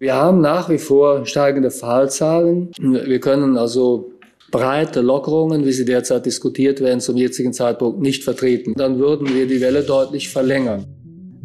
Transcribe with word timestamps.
Wir 0.00 0.14
haben 0.14 0.40
nach 0.40 0.68
wie 0.68 0.78
vor 0.78 1.26
steigende 1.26 1.70
Fallzahlen. 1.70 2.70
Wir 2.78 3.20
können 3.20 3.58
also 3.58 4.12
breite 4.50 5.00
Lockerungen, 5.00 5.64
wie 5.66 5.72
sie 5.72 5.84
derzeit 5.84 6.24
diskutiert 6.24 6.80
werden, 6.80 7.00
zum 7.00 7.16
jetzigen 7.16 7.52
Zeitpunkt 7.52 8.00
nicht 8.00 8.24
vertreten. 8.24 8.74
Dann 8.76 8.98
würden 8.98 9.28
wir 9.34 9.46
die 9.46 9.60
Welle 9.60 9.82
deutlich 9.82 10.28
verlängern. 10.28 10.86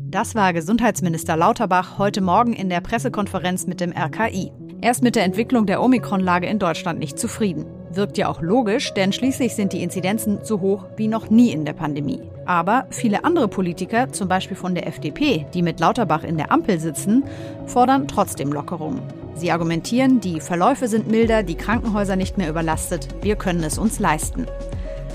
Das 0.09 0.35
war 0.35 0.53
Gesundheitsminister 0.53 1.35
Lauterbach 1.35 1.97
heute 1.97 2.21
Morgen 2.21 2.53
in 2.53 2.69
der 2.69 2.81
Pressekonferenz 2.81 3.65
mit 3.65 3.81
dem 3.81 3.91
RKI. 3.91 4.51
Er 4.81 4.91
ist 4.91 5.01
mit 5.01 5.15
der 5.15 5.23
Entwicklung 5.23 5.65
der 5.65 5.81
Omikron-Lage 5.81 6.45
in 6.45 6.59
Deutschland 6.59 6.99
nicht 6.99 7.17
zufrieden. 7.17 7.65
Wirkt 7.95 8.17
ja 8.17 8.27
auch 8.27 8.41
logisch, 8.41 8.91
denn 8.95 9.13
schließlich 9.13 9.53
sind 9.53 9.71
die 9.71 9.83
Inzidenzen 9.83 10.39
so 10.41 10.61
hoch 10.61 10.85
wie 10.95 11.07
noch 11.07 11.29
nie 11.29 11.51
in 11.51 11.63
der 11.63 11.73
Pandemie. 11.73 12.21
Aber 12.45 12.87
viele 12.89 13.23
andere 13.23 13.47
Politiker, 13.47 14.11
zum 14.11 14.27
Beispiel 14.27 14.57
von 14.57 14.73
der 14.73 14.87
FDP, 14.87 15.45
die 15.53 15.61
mit 15.61 15.79
Lauterbach 15.79 16.23
in 16.23 16.37
der 16.37 16.51
Ampel 16.51 16.79
sitzen, 16.79 17.23
fordern 17.67 18.07
trotzdem 18.07 18.51
Lockerungen. 18.51 19.01
Sie 19.35 19.51
argumentieren, 19.51 20.19
die 20.19 20.39
Verläufe 20.39 20.87
sind 20.87 21.07
milder, 21.07 21.43
die 21.43 21.55
Krankenhäuser 21.55 22.15
nicht 22.15 22.37
mehr 22.37 22.49
überlastet, 22.49 23.07
wir 23.21 23.35
können 23.35 23.63
es 23.63 23.77
uns 23.77 23.99
leisten. 23.99 24.47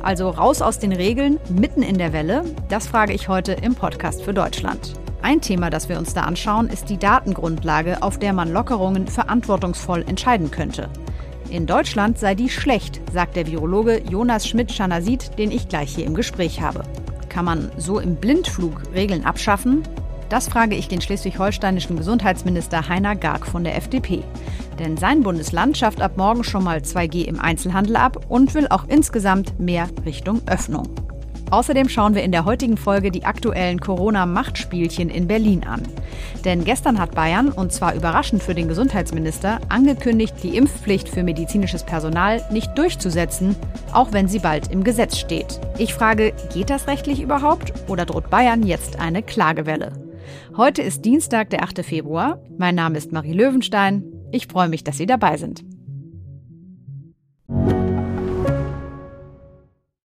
Also 0.03 0.31
raus 0.31 0.63
aus 0.63 0.79
den 0.79 0.93
Regeln, 0.93 1.41
mitten 1.49 1.83
in 1.83 1.99
der 1.99 2.13
Welle, 2.13 2.45
das 2.69 2.87
frage 2.87 3.13
ich 3.13 3.29
heute 3.29 3.53
im 3.55 3.75
Podcast 3.75 4.23
für 4.23 4.33
Deutschland. 4.35 4.95
Ein 5.21 5.41
Thema, 5.41 5.69
das 5.69 5.89
wir 5.89 5.99
uns 5.99 6.15
da 6.15 6.23
anschauen, 6.23 6.69
ist 6.69 6.89
die 6.89 6.99
Datengrundlage, 6.99 8.03
auf 8.05 8.21
der 8.21 8.33
man 8.33 8.53
Lockerungen 8.53 9.09
verantwortungsvoll 9.09 10.05
entscheiden 10.07 10.53
könnte. 10.53 10.89
In 11.51 11.65
Deutschland 11.65 12.19
sei 12.19 12.35
die 12.35 12.51
schlecht, 12.51 13.01
sagt 13.11 13.35
der 13.35 13.47
Virologe 13.47 14.03
Jonas 14.11 14.47
Schmidt-Schanasit, 14.47 15.39
den 15.39 15.51
ich 15.51 15.69
gleich 15.69 15.95
hier 15.95 16.05
im 16.05 16.15
Gespräch 16.15 16.61
habe. 16.61 16.83
Kann 17.31 17.47
man 17.47 17.71
so 17.79 17.99
im 17.99 18.17
Blindflug 18.17 18.83
Regeln 18.93 19.25
abschaffen? 19.25 19.83
Das 20.29 20.49
frage 20.49 20.75
ich 20.75 20.89
den 20.89 21.01
schleswig-holsteinischen 21.01 21.97
Gesundheitsminister 21.97 22.91
Heiner 22.91 23.17
Garg 23.17 23.47
von 23.47 23.65
der 23.65 23.77
FDP. 23.77 24.23
Denn 24.79 24.99
sein 24.99 25.23
Bundesland 25.23 25.79
schafft 25.79 26.03
ab 26.03 26.19
morgen 26.19 26.45
schon 26.45 26.65
mal 26.65 26.81
2G 26.81 27.25
im 27.25 27.41
Einzelhandel 27.41 27.97
ab 27.97 28.27
und 28.29 28.55
will 28.55 28.69
auch 28.69 28.85
insgesamt 28.87 29.59
mehr 29.59 29.89
Richtung 30.05 30.43
Öffnung. 30.47 30.87
Außerdem 31.51 31.89
schauen 31.89 32.15
wir 32.15 32.23
in 32.23 32.33
der 32.33 32.45
heutigen 32.45 32.77
Folge 32.77 33.11
die 33.11 33.25
aktuellen 33.25 33.81
Corona-Machtspielchen 33.81 35.09
in 35.09 35.27
Berlin 35.27 35.65
an. 35.65 35.83
Denn 36.45 36.65
gestern 36.65 36.99
hat 36.99 37.15
Bayern, 37.15 37.49
und 37.49 37.73
zwar 37.73 37.95
überraschend 37.95 38.43
für 38.43 38.55
den 38.55 38.69
Gesundheitsminister, 38.69 39.59
angekündigt, 39.69 40.35
die 40.43 40.57
Impfpflicht 40.57 41.09
für 41.09 41.23
medizinisches 41.23 41.85
Personal 41.85 42.45
nicht 42.51 42.77
durchzusetzen, 42.77 43.57
auch 43.93 44.13
wenn 44.13 44.29
sie 44.29 44.41
bald 44.41 44.71
im 44.71 44.85
Gesetz 44.85 45.17
steht. 45.17 45.59
Ich 45.79 45.95
frage, 45.95 46.35
geht 46.53 46.71
das 46.71 46.87
rechtlich 46.87 47.23
überhaupt 47.23 47.73
oder 47.89 48.05
droht 48.05 48.29
Bayern 48.29 48.63
jetzt 48.63 49.01
eine 49.01 49.23
Klagewelle? 49.23 49.93
Heute 50.57 50.83
ist 50.83 51.05
Dienstag, 51.05 51.51
der 51.51 51.63
8. 51.63 51.85
Februar. 51.85 52.43
Mein 52.59 52.75
Name 52.75 52.99
ist 52.99 53.13
Marie 53.13 53.33
Löwenstein. 53.33 54.05
Ich 54.33 54.49
freue 54.49 54.69
mich, 54.69 54.85
dass 54.85 54.99
Sie 54.99 55.07
dabei 55.07 55.39
sind. 55.39 55.65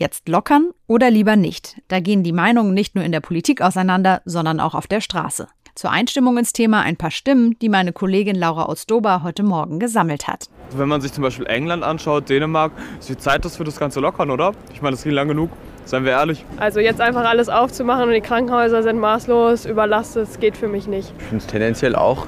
Jetzt 0.00 0.30
lockern 0.30 0.70
oder 0.86 1.10
lieber 1.10 1.36
nicht? 1.36 1.76
Da 1.88 2.00
gehen 2.00 2.22
die 2.22 2.32
Meinungen 2.32 2.72
nicht 2.72 2.94
nur 2.94 3.04
in 3.04 3.12
der 3.12 3.20
Politik 3.20 3.60
auseinander, 3.60 4.22
sondern 4.24 4.58
auch 4.58 4.74
auf 4.74 4.86
der 4.86 5.02
Straße. 5.02 5.46
Zur 5.74 5.90
Einstimmung 5.90 6.38
ins 6.38 6.54
Thema 6.54 6.80
ein 6.80 6.96
paar 6.96 7.10
Stimmen, 7.10 7.58
die 7.60 7.68
meine 7.68 7.92
Kollegin 7.92 8.34
Laura 8.34 8.66
Ostdober 8.70 9.22
heute 9.22 9.42
Morgen 9.42 9.78
gesammelt 9.78 10.26
hat. 10.26 10.46
Wenn 10.74 10.88
man 10.88 11.02
sich 11.02 11.12
zum 11.12 11.22
Beispiel 11.22 11.44
England 11.46 11.84
anschaut, 11.84 12.30
Dänemark, 12.30 12.72
ist 12.98 13.10
die 13.10 13.18
Zeit, 13.18 13.44
dass 13.44 13.58
wir 13.58 13.66
das 13.66 13.78
Ganze 13.78 14.00
lockern, 14.00 14.30
oder? 14.30 14.52
Ich 14.72 14.80
meine, 14.80 14.96
das 14.96 15.04
ging 15.04 15.12
lang 15.12 15.28
genug. 15.28 15.50
Seien 15.84 16.04
wir 16.04 16.12
ehrlich. 16.12 16.44
Also 16.56 16.80
jetzt 16.80 17.00
einfach 17.02 17.24
alles 17.24 17.50
aufzumachen 17.50 18.04
und 18.04 18.12
die 18.12 18.20
Krankenhäuser 18.22 18.82
sind 18.82 18.98
maßlos 18.98 19.66
überlastet, 19.66 20.28
das 20.28 20.40
geht 20.40 20.56
für 20.56 20.68
mich 20.68 20.86
nicht. 20.86 21.12
Ich 21.18 21.24
finde 21.24 21.44
es 21.44 21.46
tendenziell 21.46 21.94
auch 21.94 22.26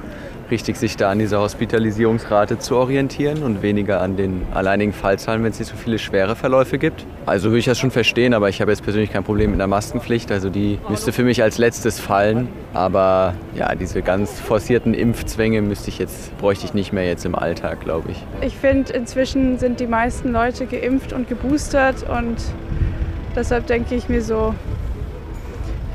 richtig, 0.53 0.77
sich 0.77 0.95
da 0.97 1.09
an 1.09 1.17
dieser 1.17 1.39
Hospitalisierungsrate 1.39 2.59
zu 2.59 2.75
orientieren 2.75 3.41
und 3.41 3.63
weniger 3.63 4.01
an 4.01 4.17
den 4.17 4.43
alleinigen 4.53 4.93
Fallzahlen, 4.93 5.43
wenn 5.43 5.49
es 5.49 5.57
nicht 5.57 5.71
so 5.71 5.75
viele 5.75 5.97
schwere 5.97 6.35
Verläufe 6.35 6.77
gibt. 6.77 7.07
Also 7.25 7.49
würde 7.49 7.57
ich 7.57 7.65
das 7.65 7.79
schon 7.79 7.89
verstehen, 7.89 8.35
aber 8.35 8.49
ich 8.49 8.61
habe 8.61 8.69
jetzt 8.69 8.83
persönlich 8.83 9.11
kein 9.11 9.23
Problem 9.23 9.49
mit 9.49 9.59
einer 9.59 9.67
Maskenpflicht. 9.67 10.31
Also 10.31 10.51
die 10.51 10.77
müsste 10.89 11.11
für 11.11 11.23
mich 11.23 11.41
als 11.41 11.57
letztes 11.57 11.99
fallen. 11.99 12.49
Aber 12.75 13.33
ja, 13.55 13.73
diese 13.73 14.03
ganz 14.03 14.39
forcierten 14.39 14.93
Impfzwänge 14.93 15.63
müsste 15.63 15.89
ich 15.89 15.97
jetzt, 15.97 16.37
bräuchte 16.37 16.65
ich 16.65 16.75
nicht 16.75 16.93
mehr 16.93 17.07
jetzt 17.07 17.25
im 17.25 17.33
Alltag, 17.33 17.81
glaube 17.81 18.11
ich. 18.11 18.23
Ich 18.45 18.55
finde, 18.55 18.93
inzwischen 18.93 19.57
sind 19.57 19.79
die 19.79 19.87
meisten 19.87 20.31
Leute 20.31 20.67
geimpft 20.67 21.13
und 21.13 21.27
geboostert 21.27 22.07
und 22.07 22.37
deshalb 23.35 23.65
denke 23.65 23.95
ich 23.95 24.07
mir 24.07 24.21
so, 24.21 24.53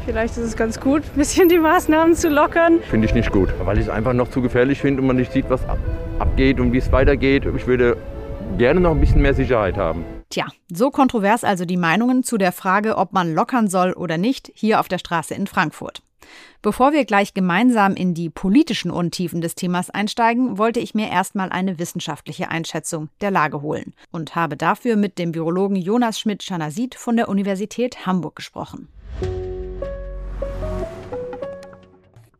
Vielleicht 0.09 0.39
ist 0.39 0.45
es 0.45 0.57
ganz 0.57 0.81
gut, 0.81 1.03
ein 1.03 1.19
bisschen 1.19 1.51
die 1.51 1.59
Maßnahmen 1.59 2.17
zu 2.17 2.31
lockern. 2.31 2.81
Finde 2.89 3.07
ich 3.07 3.13
nicht 3.13 3.31
gut, 3.31 3.51
weil 3.63 3.77
ich 3.77 3.85
es 3.85 3.91
einfach 3.91 4.15
noch 4.15 4.31
zu 4.31 4.41
gefährlich 4.41 4.81
finde 4.81 5.03
und 5.03 5.07
man 5.07 5.17
nicht 5.17 5.33
sieht, 5.33 5.51
was 5.51 5.63
ab 5.69 5.77
abgeht 6.19 6.61
und 6.61 6.73
wie 6.73 6.79
es 6.79 6.91
weitergeht. 6.91 7.45
Ich 7.55 7.67
würde 7.67 7.99
gerne 8.57 8.81
noch 8.81 8.93
ein 8.93 9.01
bisschen 9.01 9.21
mehr 9.21 9.35
Sicherheit 9.35 9.77
haben. 9.77 10.07
Tja, 10.31 10.47
so 10.73 10.91
kontrovers 10.91 11.45
also 11.45 11.67
die 11.67 11.77
Meinungen 11.77 12.23
zu 12.23 12.39
der 12.39 12.53
Frage, 12.53 12.97
ob 12.97 13.13
man 13.13 13.35
lockern 13.35 13.69
soll 13.69 13.93
oder 13.93 14.17
nicht, 14.17 14.51
hier 14.55 14.81
auf 14.81 14.89
der 14.89 14.97
Straße 14.97 15.35
in 15.35 15.47
Frankfurt. 15.47 16.01
Bevor 16.63 16.95
wir 16.95 17.05
gleich 17.05 17.35
gemeinsam 17.35 17.95
in 17.95 18.15
die 18.15 18.31
politischen 18.31 18.91
Untiefen 18.91 19.43
des 19.43 19.57
Themas 19.57 19.91
einsteigen, 19.91 20.57
wollte 20.57 20.81
ich 20.81 20.95
mir 20.95 21.11
erstmal 21.11 21.51
eine 21.51 21.79
wissenschaftliche 21.79 22.49
Einschätzung 22.49 23.11
der 23.21 23.31
Lage 23.31 23.61
holen 23.61 23.93
und 24.11 24.35
habe 24.35 24.57
dafür 24.57 24.97
mit 24.97 25.19
dem 25.19 25.35
Virologen 25.35 25.77
Jonas 25.77 26.19
Schmidt-Schanasit 26.19 26.95
von 26.95 27.17
der 27.17 27.29
Universität 27.29 28.07
Hamburg 28.07 28.37
gesprochen. 28.37 28.89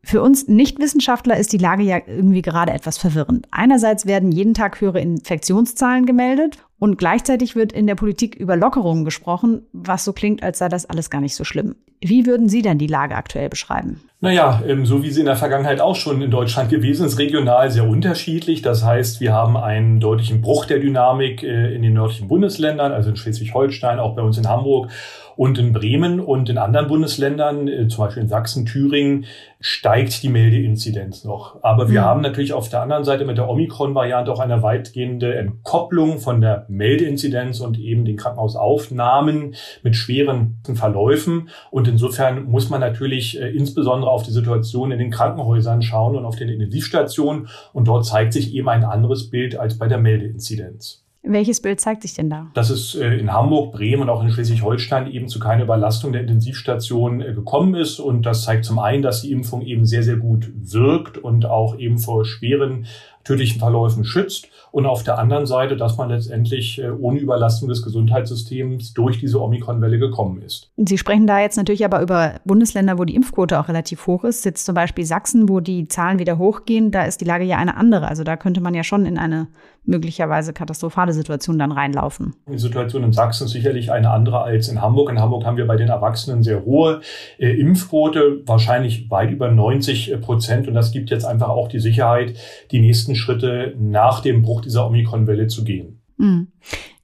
Für 0.09 0.23
uns 0.23 0.49
Nichtwissenschaftler 0.49 1.37
ist 1.37 1.53
die 1.53 1.59
Lage 1.59 1.83
ja 1.83 1.99
irgendwie 2.07 2.41
gerade 2.41 2.73
etwas 2.73 2.97
verwirrend. 2.97 3.47
Einerseits 3.51 4.07
werden 4.07 4.33
jeden 4.33 4.55
Tag 4.55 4.81
höhere 4.81 5.01
Infektionszahlen 5.01 6.07
gemeldet 6.07 6.57
und 6.79 6.97
gleichzeitig 6.97 7.57
wird 7.57 7.75
in 7.75 7.87
der 7.87 7.95
Politik 7.95 8.35
über 8.35 8.57
Lockerungen 8.57 9.05
gesprochen, 9.05 9.67
was 9.75 10.07
so 10.07 10.15
klingt, 10.15 10.43
als 10.43 10.61
sei 10.61 10.71
das 10.71 10.87
alles 10.87 11.11
gar 11.11 11.21
nicht 11.21 11.35
so 11.35 11.45
schlimm. 11.45 11.77
Wie 12.01 12.25
würden 12.25 12.49
Sie 12.49 12.63
denn 12.63 12.79
die 12.79 12.87
Lage 12.87 13.17
aktuell 13.17 13.51
beschreiben? 13.51 14.01
Naja, 14.21 14.63
ähm, 14.67 14.87
so 14.87 15.03
wie 15.03 15.11
sie 15.11 15.21
in 15.21 15.27
der 15.27 15.37
Vergangenheit 15.37 15.83
auch 15.83 15.95
schon 15.95 16.23
in 16.23 16.31
Deutschland 16.31 16.71
gewesen 16.71 17.05
ist, 17.05 17.19
regional 17.19 17.71
sehr 17.71 17.87
unterschiedlich. 17.87 18.63
Das 18.63 18.85
heißt, 18.85 19.21
wir 19.21 19.35
haben 19.35 19.59
einen 19.59 20.01
deutlichen 20.01 20.41
Bruch 20.41 20.65
der 20.65 20.79
Dynamik 20.79 21.43
äh, 21.43 21.75
in 21.75 21.83
den 21.83 21.93
nördlichen 21.93 22.29
Bundesländern, 22.29 22.93
also 22.93 23.11
in 23.11 23.17
Schleswig-Holstein, 23.17 23.99
auch 23.99 24.17
bei 24.17 24.23
uns 24.23 24.39
in 24.39 24.49
Hamburg 24.49 24.91
und 25.39 25.57
in 25.57 25.73
Bremen 25.73 26.19
und 26.19 26.49
in 26.49 26.59
anderen 26.59 26.89
Bundesländern, 26.89 27.69
äh, 27.69 27.87
zum 27.87 28.05
Beispiel 28.05 28.25
in 28.25 28.29
Sachsen, 28.29 28.67
Thüringen, 28.67 29.25
steigt 29.61 30.25
die 30.25 30.31
Meldeinzidenz 30.31 31.23
noch. 31.23 31.63
Aber 31.63 31.89
wir 31.89 32.01
mhm. 32.01 32.05
haben 32.05 32.21
natürlich 32.23 32.53
auf 32.53 32.69
der 32.69 32.83
anderen 32.83 33.05
Seite 33.05 33.25
mit 33.25 33.39
der 33.39 33.49
Omikron-Variante 33.49 34.33
auch 34.33 34.41
eine 34.41 34.65
weitgehende 34.65 35.37
Entkopplung 35.37 36.19
von 36.19 36.41
der 36.41 36.67
Meldeinzidenz 36.69 37.61
und 37.61 37.79
eben 37.79 38.05
den 38.05 38.17
Krankenhausaufnahmen 38.17 39.55
mit 39.85 39.95
schweren 39.95 40.61
Verläufen. 40.75 41.51
Und 41.71 41.87
insofern 41.87 42.47
muss 42.47 42.69
man 42.69 42.81
natürlich 42.81 43.41
äh, 43.41 43.49
insbesondere 43.49 44.11
auf 44.11 44.25
die 44.25 44.33
Situation 44.33 44.91
in 44.91 44.99
den 44.99 45.13
Krankenhäusern 45.13 45.83
schauen 45.83 46.17
und 46.17 46.25
auf 46.25 46.35
den 46.35 46.49
Intensivstationen. 46.49 47.47
Und 47.73 47.87
dort 47.87 48.05
zeigt 48.05 48.33
sich 48.33 48.53
eben 48.55 48.69
ein 48.69 48.83
anderes 48.83 49.31
Bild 49.31 49.57
als 49.57 49.79
bei 49.79 49.87
der 49.87 49.99
Meldeinzidenz. 49.99 51.05
Welches 51.31 51.61
Bild 51.61 51.79
zeigt 51.79 52.03
sich 52.03 52.15
denn 52.15 52.31
da? 52.31 52.49
Dass 52.55 52.71
es 52.71 52.95
äh, 52.95 53.07
in 53.19 53.33
Hamburg, 53.33 53.73
Bremen 53.73 54.03
und 54.03 54.09
auch 54.09 54.23
in 54.23 54.31
Schleswig-Holstein 54.31 55.11
eben 55.11 55.29
zu 55.29 55.39
keiner 55.39 55.65
Überlastung 55.65 56.13
der 56.13 56.23
Intensivstationen 56.23 57.21
äh, 57.21 57.35
gekommen 57.35 57.75
ist. 57.75 58.01
Und 58.01 58.23
das 58.23 58.45
zeigt 58.45 58.65
zum 58.65 58.79
einen, 58.79 59.03
dass 59.03 59.23
die 59.23 59.33
Impfung 59.33 59.63
eben 59.63 59.85
sehr, 59.85 60.03
sehr 60.03 60.17
gut 60.17 60.51
wirkt 60.55 61.19
und 61.19 61.45
auch 61.45 61.79
eben 61.79 61.99
vor 61.99 62.25
schweren 62.25 62.87
tödlichen 63.25 63.59
Verläufen 63.59 64.05
schützt 64.05 64.49
und 64.71 64.87
auf 64.87 65.03
der 65.03 65.19
anderen 65.19 65.45
Seite, 65.45 65.77
dass 65.77 65.99
man 65.99 66.09
letztendlich 66.09 66.81
äh, 66.81 66.91
ohne 66.91 67.19
Überlastung 67.19 67.69
des 67.69 67.83
Gesundheitssystems 67.83 68.95
durch 68.95 69.21
diese 69.21 69.43
Omikron-Welle 69.43 69.99
gekommen 69.99 70.41
ist. 70.41 70.71
Sie 70.77 70.97
sprechen 70.97 71.27
da 71.27 71.39
jetzt 71.39 71.57
natürlich 71.57 71.85
aber 71.85 72.01
über 72.01 72.41
Bundesländer, 72.45 72.99
wo 72.99 73.05
die 73.05 73.15
Impfquote 73.15 73.61
auch 73.61 73.69
relativ 73.69 74.07
hoch 74.07 74.25
ist. 74.25 74.47
Jetzt 74.47 74.65
zum 74.65 74.75
Beispiel 74.75 75.05
Sachsen, 75.05 75.49
wo 75.49 75.61
die 75.61 75.89
Zahlen 75.89 76.19
wieder 76.19 76.39
hochgehen, 76.39 76.91
da 76.91 77.05
ist 77.05 77.21
die 77.21 77.27
Lage 77.27 77.45
ja 77.45 77.59
eine 77.59 77.77
andere. 77.77 78.09
Also 78.09 78.25
da 78.25 78.37
könnte 78.37 78.63
man 78.63 78.73
ja 78.73 78.83
schon 78.83 79.05
in 79.05 79.19
eine 79.19 79.49
möglicherweise 79.89 80.53
katastrophale 80.53 81.13
Situation 81.13 81.59
dann 81.59 81.73
reinlaufen. 81.73 82.35
Die 82.47 82.59
Situation 82.59 83.03
in 83.03 83.13
Sachsen 83.13 83.47
ist 83.47 83.53
sicherlich 83.53 83.91
eine 83.91 84.11
andere 84.11 84.43
als 84.43 84.69
in 84.69 84.81
Hamburg. 84.81 85.11
In 85.11 85.19
Hamburg 85.19 85.45
haben 85.45 85.57
wir 85.57 85.67
bei 85.67 85.77
den 85.77 85.89
Erwachsenen 85.89 86.43
sehr 86.43 86.65
hohe 86.65 87.01
äh, 87.39 87.59
Impfquote, 87.59 88.43
wahrscheinlich 88.47 89.11
weit 89.11 89.31
über 89.31 89.51
90 89.51 90.21
Prozent. 90.21 90.69
Und 90.69 90.75
das 90.75 90.93
gibt 90.93 91.11
jetzt 91.11 91.25
einfach 91.25 91.49
auch 91.49 91.69
die 91.69 91.81
Sicherheit, 91.81 92.35
die 92.71 92.81
nächsten 92.81 93.17
Schritte 93.17 93.75
nach 93.79 94.21
dem 94.21 94.43
Bruch 94.43 94.61
dieser 94.61 94.87
Omikron-Welle 94.87 95.47
zu 95.47 95.65
gehen. 95.65 96.01
Mhm. 96.19 96.49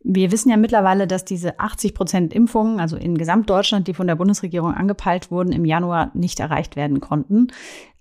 Wir 0.07 0.31
wissen 0.31 0.51
ja 0.51 0.59
mittlerweile, 0.59 1.07
dass 1.07 1.25
diese 1.25 1.59
80 1.59 1.95
Prozent 1.95 2.35
Impfungen, 2.35 2.79
also 2.79 2.99
in 2.99 3.17
Gesamtdeutschland, 3.17 3.89
die 3.89 3.95
von 3.95 4.07
der 4.07 4.17
Bundesregierung 4.17 4.75
angepeilt 4.75 5.31
wurden, 5.31 5.53
im 5.53 5.65
Januar 5.65 6.11
nicht 6.13 6.41
erreicht 6.41 6.77
werden 6.77 7.01
konnten. 7.01 7.49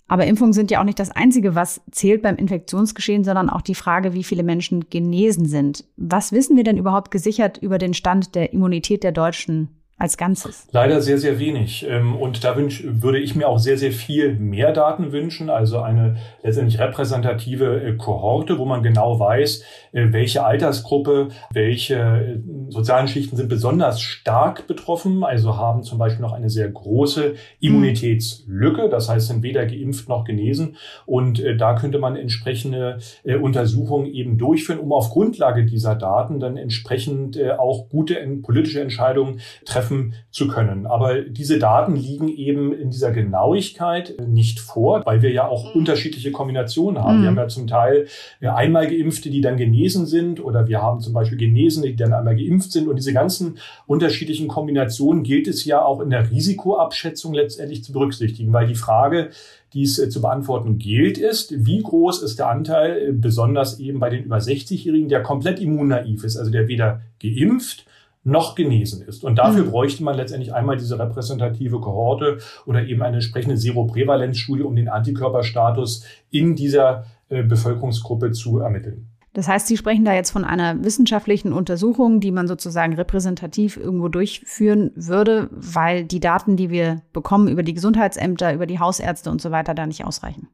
Aber 0.07 0.25
Impfungen 0.25 0.53
sind 0.53 0.69
ja 0.69 0.79
auch 0.79 0.85
nicht 0.85 0.99
das 0.99 1.11
Einzige, 1.11 1.55
was 1.55 1.81
zählt 1.91 2.21
beim 2.21 2.35
Infektionsgeschehen, 2.35 3.23
sondern 3.23 3.49
auch 3.49 3.61
die 3.61 3.75
Frage, 3.75 4.13
wie 4.13 4.23
viele 4.23 4.43
Menschen 4.43 4.89
genesen 4.89 5.45
sind. 5.45 5.85
Was 5.95 6.31
wissen 6.31 6.57
wir 6.57 6.63
denn 6.63 6.77
überhaupt 6.77 7.09
gesichert 7.09 7.57
über 7.57 7.77
den 7.77 7.93
Stand 7.93 8.35
der 8.35 8.53
Immunität 8.53 9.03
der 9.03 9.11
Deutschen 9.11 9.82
als 10.03 10.17
Ganzes? 10.17 10.67
Leider 10.73 11.01
sehr, 11.01 11.17
sehr 11.17 11.39
wenig. 11.39 11.87
Ähm, 11.89 12.17
und 12.17 12.43
da 12.43 12.57
wünsch, 12.57 12.83
würde 12.85 13.19
ich 13.19 13.35
mir 13.35 13.47
auch 13.47 13.57
sehr, 13.57 13.77
sehr 13.77 13.93
viel 13.93 14.35
mehr 14.35 14.73
Daten 14.73 15.13
wünschen. 15.13 15.49
Also 15.49 15.79
eine 15.79 16.17
letztendlich 16.43 16.77
repräsentative 16.77 17.81
äh, 17.81 17.93
Kohorte, 17.93 18.59
wo 18.59 18.65
man 18.65 18.83
genau 18.83 19.17
weiß, 19.17 19.63
äh, 19.93 20.07
welche 20.11 20.43
Altersgruppe, 20.43 21.29
welche 21.51 21.95
äh, 21.95 22.39
sozialen 22.67 23.07
Schichten 23.07 23.37
sind 23.37 23.47
besonders 23.47 24.01
stark 24.01 24.67
betroffen. 24.67 25.23
Also 25.23 25.55
haben 25.55 25.83
zum 25.83 25.99
Beispiel 25.99 26.21
noch 26.21 26.33
eine 26.33 26.49
sehr 26.49 26.69
große 26.69 27.35
Immunitätslücke. 27.61 28.89
Das 28.89 29.07
heißt, 29.07 29.27
sind 29.27 29.41
weder 29.41 29.65
geimpft 29.65 30.09
noch 30.09 30.25
genesen. 30.25 30.75
Und 31.05 31.41
da 31.57 31.75
könnte 31.75 31.99
man 31.99 32.17
entsprechende 32.17 32.97
Untersuchungen 33.41 34.07
eben 34.07 34.37
durchführen, 34.37 34.79
um 34.79 34.91
auf 34.91 35.11
Grundlage 35.11 35.65
dieser 35.65 35.95
Daten 35.95 36.39
dann 36.39 36.57
entsprechend 36.57 37.39
auch 37.57 37.87
gute 37.89 38.15
politische 38.41 38.81
Entscheidungen 38.81 39.39
treffen 39.65 39.92
treffen 39.93 40.13
zu 40.31 40.47
können. 40.47 40.85
Aber 40.85 41.21
diese 41.21 41.59
Daten 41.59 41.95
liegen 41.95 42.27
eben 42.27 42.73
in 42.73 42.89
dieser 42.89 43.11
Genauigkeit 43.11 44.15
nicht 44.27 44.59
vor, 44.59 45.05
weil 45.05 45.21
wir 45.21 45.31
ja 45.31 45.47
auch 45.47 45.73
mhm. 45.73 45.81
unterschiedliche 45.81 46.31
Kombinationen 46.31 47.01
haben. 47.01 47.17
Mhm. 47.17 47.21
Wir 47.21 47.27
haben 47.29 47.37
ja 47.37 47.47
zum 47.47 47.67
Teil 47.67 48.07
einmal 48.41 48.87
Geimpfte, 48.87 49.29
die 49.29 49.41
dann 49.41 49.57
genesen 49.57 50.05
sind 50.05 50.43
oder 50.43 50.67
wir 50.67 50.81
haben 50.81 50.99
zum 50.99 51.13
Beispiel 51.13 51.37
Genesene, 51.37 51.87
die 51.87 51.95
dann 51.95 52.13
einmal 52.13 52.35
geimpft 52.35 52.71
sind. 52.71 52.87
Und 52.87 52.95
diese 52.97 53.13
ganzen 53.13 53.57
unterschiedlichen 53.85 54.47
Kombinationen 54.47 55.23
gilt 55.23 55.47
es 55.47 55.65
ja 55.65 55.83
auch 55.83 56.01
in 56.01 56.09
der 56.09 56.29
Risikoabschätzung 56.29 57.33
letztendlich 57.33 57.83
zu 57.83 57.93
berücksichtigen, 57.93 58.53
weil 58.53 58.67
die 58.67 58.75
Frage, 58.75 59.29
die 59.73 59.83
es 59.83 59.97
äh, 59.97 60.09
zu 60.09 60.21
beantworten 60.21 60.77
gilt, 60.77 61.17
ist, 61.17 61.65
wie 61.65 61.81
groß 61.81 62.21
ist 62.21 62.37
der 62.37 62.49
Anteil, 62.49 63.09
äh, 63.09 63.11
besonders 63.11 63.79
eben 63.79 63.99
bei 63.99 64.09
den 64.09 64.23
über 64.23 64.37
60-Jährigen, 64.37 65.09
der 65.09 65.23
komplett 65.23 65.59
immunnaiv 65.59 66.23
ist, 66.23 66.37
also 66.37 66.51
der 66.51 66.67
weder 66.67 67.01
geimpft 67.19 67.85
noch 68.23 68.55
genesen 68.55 69.01
ist. 69.01 69.23
Und 69.23 69.35
dafür 69.35 69.65
mhm. 69.65 69.71
bräuchte 69.71 70.03
man 70.03 70.15
letztendlich 70.15 70.53
einmal 70.53 70.77
diese 70.77 70.97
repräsentative 70.97 71.79
Kohorte 71.79 72.37
oder 72.65 72.85
eben 72.85 73.01
eine 73.01 73.17
entsprechende 73.17 73.57
Seroprävalenzstudie, 73.57 74.63
um 74.63 74.75
den 74.75 74.89
Antikörperstatus 74.89 76.05
in 76.29 76.55
dieser 76.55 77.05
äh, 77.29 77.43
Bevölkerungsgruppe 77.43 78.31
zu 78.31 78.59
ermitteln. 78.59 79.09
Das 79.33 79.47
heißt, 79.47 79.65
Sie 79.65 79.77
sprechen 79.77 80.05
da 80.05 80.13
jetzt 80.13 80.29
von 80.29 80.45
einer 80.45 80.83
wissenschaftlichen 80.83 81.53
Untersuchung, 81.53 82.19
die 82.19 82.31
man 82.31 82.47
sozusagen 82.47 82.93
repräsentativ 82.93 83.77
irgendwo 83.77 84.07
durchführen 84.07 84.91
würde, 84.95 85.49
weil 85.51 86.05
die 86.05 86.19
Daten, 86.19 86.55
die 86.55 86.69
wir 86.69 87.01
bekommen 87.13 87.47
über 87.47 87.63
die 87.63 87.73
Gesundheitsämter, 87.73 88.53
über 88.53 88.67
die 88.67 88.79
Hausärzte 88.79 89.31
und 89.31 89.41
so 89.41 89.49
weiter, 89.49 89.73
da 89.73 89.87
nicht 89.87 90.05
ausreichen. 90.05 90.49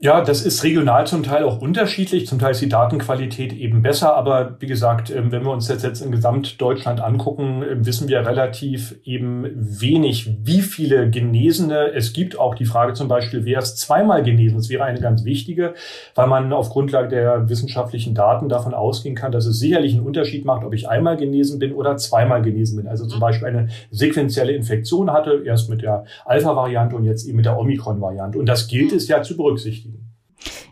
Ja, 0.00 0.20
das 0.20 0.44
ist 0.44 0.64
regional 0.64 1.06
zum 1.06 1.22
Teil 1.22 1.44
auch 1.44 1.62
unterschiedlich. 1.62 2.26
Zum 2.26 2.38
Teil 2.38 2.50
ist 2.50 2.60
die 2.60 2.68
Datenqualität 2.68 3.54
eben 3.54 3.80
besser. 3.80 4.14
Aber 4.14 4.56
wie 4.58 4.66
gesagt, 4.66 5.08
ähm, 5.08 5.32
wenn 5.32 5.44
wir 5.44 5.50
uns 5.52 5.68
das 5.68 5.82
jetzt 5.82 6.02
in 6.02 6.10
Gesamtdeutschland 6.10 7.00
angucken, 7.00 7.62
ähm, 7.62 7.86
wissen 7.86 8.08
wir 8.08 8.26
relativ 8.26 8.96
eben 9.04 9.46
wenig, 9.54 10.36
wie 10.42 10.60
viele 10.60 11.08
Genesene 11.08 11.92
es 11.94 12.12
gibt. 12.12 12.38
Auch 12.38 12.54
die 12.56 12.66
Frage 12.66 12.92
zum 12.92 13.06
Beispiel, 13.08 13.46
wer 13.46 13.60
ist 13.60 13.78
zweimal 13.78 14.22
genesen? 14.24 14.58
Das 14.58 14.68
wäre 14.68 14.84
eine 14.84 15.00
ganz 15.00 15.24
wichtige, 15.24 15.72
weil 16.16 16.26
man 16.26 16.52
auf 16.52 16.68
Grundlage 16.70 17.08
der 17.08 17.48
wissenschaftlichen 17.48 18.14
Daten 18.14 18.50
davon 18.50 18.74
ausgehen 18.74 19.14
kann, 19.14 19.32
dass 19.32 19.46
es 19.46 19.58
sicherlich 19.58 19.94
einen 19.94 20.04
Unterschied 20.04 20.44
macht, 20.44 20.64
ob 20.64 20.74
ich 20.74 20.88
einmal 20.88 21.16
genesen 21.16 21.58
bin 21.58 21.72
oder 21.72 21.96
zweimal 21.96 22.42
genesen 22.42 22.76
bin. 22.76 22.88
Also 22.88 23.06
zum 23.06 23.20
Beispiel 23.20 23.48
eine 23.48 23.68
sequenzielle 23.90 24.52
Infektion 24.52 25.12
hatte, 25.12 25.44
erst 25.46 25.70
mit 25.70 25.80
der 25.80 26.04
Alpha-Variante 26.26 26.94
und 26.94 27.04
jetzt 27.04 27.26
eben 27.26 27.36
mit 27.36 27.46
der 27.46 27.56
Omikron-Variante. 27.58 28.38
Und 28.38 28.46
das 28.46 28.66
gilt 28.66 28.92
es 28.92 29.08
ja 29.08 29.22
zu 29.22 29.36
berücksichtigen. 29.36 29.93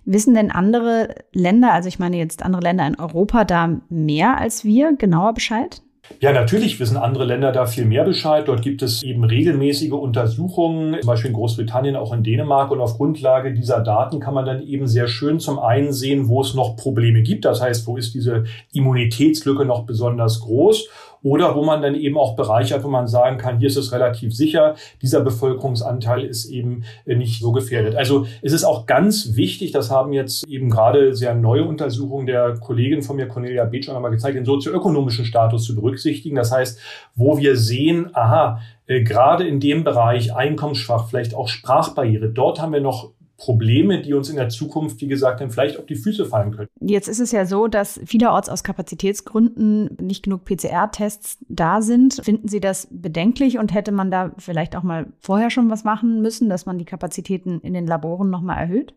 Wissen 0.05 0.35
denn 0.35 0.51
andere 0.51 1.15
Länder, 1.33 1.73
also 1.73 1.89
ich 1.89 1.99
meine 1.99 2.17
jetzt 2.17 2.43
andere 2.43 2.63
Länder 2.63 2.87
in 2.87 2.99
Europa, 2.99 3.45
da 3.45 3.81
mehr 3.89 4.39
als 4.39 4.65
wir 4.65 4.97
genauer 4.97 5.35
Bescheid? 5.35 5.83
Ja, 6.21 6.33
natürlich 6.33 6.79
wissen 6.81 6.97
andere 6.97 7.25
Länder 7.25 7.53
da 7.53 7.67
viel 7.67 7.85
mehr 7.85 8.05
Bescheid. 8.05 8.49
Dort 8.49 8.63
gibt 8.63 8.83
es 8.83 9.03
eben 9.03 9.25
regelmäßige 9.25 9.93
Untersuchungen, 9.93 11.01
zum 11.01 11.07
Beispiel 11.07 11.31
in 11.31 11.37
Großbritannien, 11.37 11.97
auch 11.97 12.13
in 12.13 12.23
Dänemark. 12.23 12.71
Und 12.71 12.81
auf 12.81 12.97
Grundlage 12.97 13.55
dieser 13.55 13.81
Daten 13.81 14.21
kann 14.21 14.35
man 14.35 14.45
dann 14.45 14.63
eben 14.63 14.87
sehr 14.89 15.07
schön 15.07 15.39
zum 15.39 15.59
einen 15.59 15.93
sehen, 15.93 16.29
wo 16.29 16.41
es 16.41 16.55
noch 16.55 16.77
Probleme 16.77 17.23
gibt. 17.23 17.45
Das 17.45 17.61
heißt, 17.61 17.87
wo 17.87 17.97
ist 17.97 18.15
diese 18.15 18.45
Immunitätslücke 18.73 19.65
noch 19.65 19.85
besonders 19.85 20.41
groß? 20.41 20.89
Oder 21.23 21.55
wo 21.55 21.65
man 21.65 21.83
dann 21.83 21.95
eben 21.95 22.19
auch 22.19 22.37
Bereiche 22.37 22.75
hat, 22.75 22.85
wo 22.85 22.89
man 22.89 23.07
sagen 23.07 23.39
kann, 23.39 23.59
hier 23.59 23.69
ist 23.69 23.77
es 23.77 23.93
relativ 23.93 24.35
sicher, 24.35 24.75
dieser 25.01 25.21
Bevölkerungsanteil 25.21 26.25
ist 26.25 26.47
eben 26.47 26.85
äh, 27.07 27.15
nicht 27.15 27.41
so 27.41 27.53
gefährdet. 27.53 27.95
Also 27.95 28.27
es 28.43 28.53
ist 28.53 28.65
auch 28.65 28.87
ganz 28.87 29.37
wichtig, 29.37 29.73
das 29.73 29.91
haben 29.91 30.13
jetzt 30.13 30.47
eben 30.49 30.71
gerade 30.71 31.15
sehr 31.15 31.35
neue 31.35 31.65
Untersuchungen 31.65 32.27
der 32.27 32.55
Kollegin 32.59 33.03
von 33.03 33.17
mir, 33.17 33.29
Cornelia 33.29 33.65
Beetsch, 33.65 33.87
schon 33.87 33.97
einmal 33.97 34.11
gezeigt, 34.11 34.37
den 34.37 34.45
sozioökonomischen 34.45 35.25
Status 35.25 35.65
zu 35.65 35.75
berücksichtigen. 35.75 36.37
Das 36.37 36.53
heißt, 36.53 36.79
wo 37.15 37.39
wir 37.39 37.57
sehen, 37.57 38.11
aha, 38.15 38.61
äh, 38.87 39.03
gerade 39.03 39.47
in 39.47 39.61
dem 39.61 39.85
Bereich 39.85 40.35
einkommensschwach, 40.35 41.09
vielleicht 41.09 41.35
auch 41.35 41.49
Sprachbarriere, 41.49 42.31
dort 42.31 42.61
haben 42.61 42.73
wir 42.73 42.81
noch 42.81 43.11
Probleme, 43.43 44.01
die 44.01 44.15
uns 44.15 44.31
in 44.31 44.37
der 44.37 44.51
Zukunft, 44.51 45.01
wie 45.01 45.09
gesagt, 45.09 45.41
dann 45.41 45.51
vielleicht 45.51 45.77
auf 45.77 45.87
die 45.87 45.97
Füße 45.97 46.27
fallen 46.27 46.53
können. 46.53 46.69
Jetzt 46.81 47.09
ist 47.09 47.19
es 47.19 47.33
ja 47.33 47.45
so, 47.45 47.67
dass 47.67 48.01
vielerorts 48.05 48.49
aus 48.49 48.63
Kapazitätsgründen 48.63 49.97
nicht 50.01 50.23
genug 50.23 50.45
PCR-Tests 50.45 51.39
da 51.49 51.83
sind. 51.83 52.21
Finden 52.23 52.47
Sie 52.47 52.61
das 52.61 52.87
bedenklich 52.93 53.59
und 53.59 53.75
hätte 53.75 53.91
man 53.91 54.13
da 54.13 54.31
vielleicht 54.39 54.77
auch 54.77 54.85
mal 54.85 55.07
vorher 55.19 55.51
schon 55.51 55.71
was 55.71 55.83
machen 55.83 56.23
müssen, 56.23 56.49
dass 56.49 56.67
man 56.67 56.79
die 56.79 56.85
Kapazitäten 56.85 57.59
in 57.63 57.75
den 57.75 57.89
Laboren 57.89 58.31
nochmal 58.31 58.59
erhöht? 58.59 58.95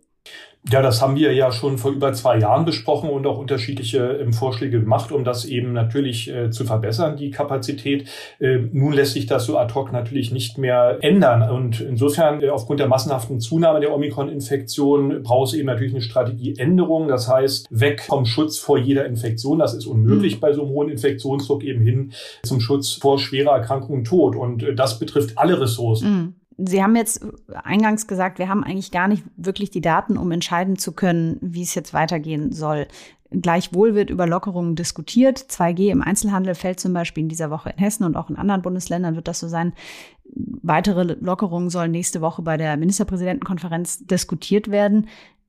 Ja, 0.71 0.81
das 0.81 0.99
haben 0.99 1.15
wir 1.15 1.31
ja 1.33 1.51
schon 1.51 1.77
vor 1.77 1.91
über 1.91 2.11
zwei 2.13 2.39
Jahren 2.39 2.65
besprochen 2.65 3.11
und 3.11 3.27
auch 3.27 3.37
unterschiedliche 3.37 4.17
ähm, 4.19 4.33
Vorschläge 4.33 4.79
gemacht, 4.79 5.11
um 5.11 5.23
das 5.23 5.45
eben 5.45 5.73
natürlich 5.73 6.33
äh, 6.33 6.49
zu 6.49 6.65
verbessern, 6.65 7.17
die 7.17 7.29
Kapazität. 7.29 8.09
Äh, 8.39 8.57
nun 8.71 8.93
lässt 8.93 9.13
sich 9.13 9.27
das 9.27 9.45
so 9.45 9.59
ad 9.59 9.75
hoc 9.75 9.91
natürlich 9.91 10.31
nicht 10.31 10.57
mehr 10.57 10.97
ändern. 11.01 11.47
Und 11.51 11.81
insofern, 11.81 12.41
äh, 12.41 12.49
aufgrund 12.49 12.79
der 12.79 12.87
massenhaften 12.87 13.39
Zunahme 13.39 13.79
der 13.79 13.93
Omikron-Infektion, 13.93 15.21
braucht 15.21 15.49
es 15.49 15.53
eben 15.53 15.67
natürlich 15.67 15.93
eine 15.93 16.01
Strategieänderung. 16.01 17.09
Das 17.09 17.29
heißt, 17.29 17.67
weg 17.69 18.01
vom 18.01 18.25
Schutz 18.25 18.57
vor 18.57 18.79
jeder 18.79 19.05
Infektion. 19.05 19.59
Das 19.59 19.75
ist 19.75 19.85
unmöglich 19.85 20.37
mhm. 20.37 20.39
bei 20.39 20.53
so 20.53 20.63
einem 20.63 20.71
hohen 20.71 20.89
Infektionsdruck 20.89 21.63
eben 21.63 21.83
hin 21.83 22.11
zum 22.43 22.59
Schutz 22.59 22.93
vor 22.93 23.19
schwerer 23.19 23.51
Erkrankung 23.51 23.97
und 23.97 24.05
Tod. 24.05 24.35
Und 24.35 24.63
äh, 24.63 24.73
das 24.73 24.97
betrifft 24.97 25.37
alle 25.37 25.61
Ressourcen. 25.61 26.09
Mhm. 26.09 26.33
Sie 26.57 26.81
haben 26.81 26.95
jetzt 26.95 27.25
eingangs 27.63 28.07
gesagt, 28.07 28.39
wir 28.39 28.47
haben 28.47 28.63
eigentlich 28.63 28.91
gar 28.91 29.07
nicht 29.07 29.23
wirklich 29.35 29.71
die 29.71 29.81
Daten, 29.81 30.17
um 30.17 30.31
entscheiden 30.31 30.77
zu 30.77 30.93
können, 30.93 31.37
wie 31.41 31.63
es 31.63 31.75
jetzt 31.75 31.93
weitergehen 31.93 32.51
soll. 32.51 32.87
Gleichwohl 33.31 33.95
wird 33.95 34.09
über 34.09 34.27
Lockerungen 34.27 34.75
diskutiert. 34.75 35.39
2G 35.39 35.91
im 35.91 36.01
Einzelhandel 36.01 36.55
fällt 36.55 36.79
zum 36.79 36.93
Beispiel 36.93 37.23
in 37.23 37.29
dieser 37.29 37.49
Woche 37.49 37.71
in 37.71 37.77
Hessen 37.77 38.05
und 38.05 38.15
auch 38.15 38.29
in 38.29 38.37
anderen 38.37 38.61
Bundesländern 38.61 39.15
wird 39.15 39.27
das 39.27 39.39
so 39.39 39.47
sein. 39.47 39.73
Weitere 40.33 41.03
Lockerungen 41.19 41.69
sollen 41.69 41.91
nächste 41.91 42.21
Woche 42.21 42.41
bei 42.41 42.55
der 42.55 42.77
Ministerpräsidentenkonferenz 42.77 44.05
diskutiert 44.05 44.69
werden. 44.69 45.07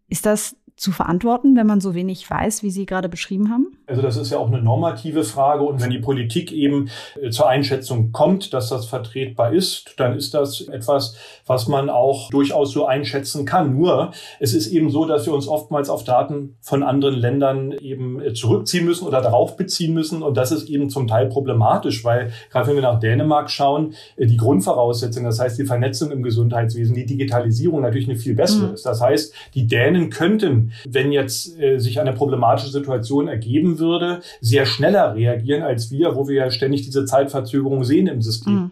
Ist 0.09 0.27
das 0.27 0.57
zu 0.77 0.91
verantworten, 0.91 1.57
wenn 1.57 1.67
man 1.67 1.81
so 1.81 1.95
wenig 1.95 2.29
weiß, 2.29 2.63
wie 2.63 2.71
Sie 2.71 2.87
gerade 2.87 3.09
beschrieben 3.09 3.51
haben? 3.51 3.76
Also 3.87 4.03
das 4.03 4.17
ist 4.17 4.31
ja 4.31 4.39
auch 4.39 4.49
eine 4.49 4.61
normative 4.61 5.23
Frage. 5.23 5.63
Und 5.63 5.81
wenn 5.81 5.91
die 5.91 5.99
Politik 5.99 6.53
eben 6.53 6.91
äh, 7.21 7.31
zur 7.31 7.49
Einschätzung 7.49 8.11
kommt, 8.13 8.53
dass 8.53 8.69
das 8.69 8.87
vertretbar 8.87 9.53
ist, 9.53 9.95
dann 9.97 10.17
ist 10.17 10.35
das 10.35 10.63
etwas, 10.63 11.17
was 11.47 11.69
man 11.69 11.89
auch 11.89 12.31
durchaus 12.31 12.73
so 12.73 12.87
einschätzen 12.87 13.45
kann. 13.45 13.77
Nur 13.77 14.11
es 14.41 14.55
ist 14.55 14.69
eben 14.69 14.91
so, 14.91 15.05
dass 15.05 15.27
wir 15.27 15.33
uns 15.33 15.47
oftmals 15.47 15.89
auf 15.89 16.03
Daten 16.03 16.57
von 16.61 16.83
anderen 16.83 17.15
Ländern 17.15 17.73
eben 17.73 18.21
äh, 18.21 18.33
zurückziehen 18.33 18.85
müssen 18.85 19.07
oder 19.07 19.23
darauf 19.23 19.57
beziehen 19.57 19.95
müssen. 19.95 20.23
Und 20.23 20.37
das 20.37 20.51
ist 20.51 20.69
eben 20.69 20.91
zum 20.91 21.07
Teil 21.07 21.27
problematisch, 21.27 22.05
weil 22.05 22.33
gerade 22.51 22.69
wenn 22.69 22.75
wir 22.75 22.83
nach 22.83 22.99
Dänemark 22.99 23.51
schauen, 23.51 23.95
äh, 24.17 24.27
die 24.27 24.37
Grundvoraussetzungen, 24.37 25.27
das 25.27 25.39
heißt 25.39 25.59
die 25.59 25.65
Vernetzung 25.65 26.11
im 26.11 26.25
Gesundheitswesen, 26.25 26.95
die 26.95 27.07
Digitalisierung 27.07 27.83
natürlich 27.83 28.09
eine 28.09 28.19
viel 28.19 28.35
bessere 28.35 28.69
mhm. 28.69 28.75
ist. 28.75 28.85
Das 28.85 29.01
heißt, 29.01 29.33
die 29.55 29.69
Dänen 29.69 30.11
könnten, 30.11 30.73
wenn 30.89 31.13
jetzt 31.13 31.57
äh, 31.61 31.79
sich 31.79 32.01
eine 32.01 32.13
problematische 32.13 32.73
Situation 32.73 33.29
ergeben 33.29 33.76
würde, 33.79 34.21
sehr 34.41 34.67
schneller 34.67 35.15
reagieren 35.15 35.63
als 35.63 35.91
wir, 35.91 36.17
wo 36.17 36.29
wir 36.29 36.37
ja 36.37 36.51
ständig 36.51 36.83
diese 36.83 37.05
Zeitverzögerung 37.05 37.85
sehen 37.85 38.07
im 38.07 38.23
System. 38.23 38.55
Mhm. 38.55 38.71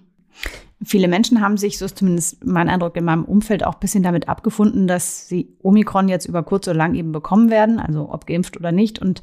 Viele 0.84 1.08
Menschen 1.08 1.40
haben 1.40 1.56
sich, 1.56 1.78
so 1.78 1.84
ist 1.84 1.98
zumindest 1.98 2.44
mein 2.44 2.68
Eindruck 2.68 2.96
in 2.96 3.04
meinem 3.04 3.24
Umfeld, 3.24 3.64
auch 3.64 3.74
ein 3.74 3.80
bisschen 3.80 4.02
damit 4.02 4.28
abgefunden, 4.28 4.86
dass 4.86 5.28
sie 5.28 5.56
Omikron 5.62 6.08
jetzt 6.08 6.26
über 6.26 6.42
kurz 6.42 6.68
oder 6.68 6.76
lang 6.76 6.94
eben 6.94 7.12
bekommen 7.12 7.50
werden, 7.50 7.78
also 7.78 8.12
ob 8.12 8.26
geimpft 8.26 8.56
oder 8.56 8.72
nicht. 8.72 8.98
Und 8.98 9.22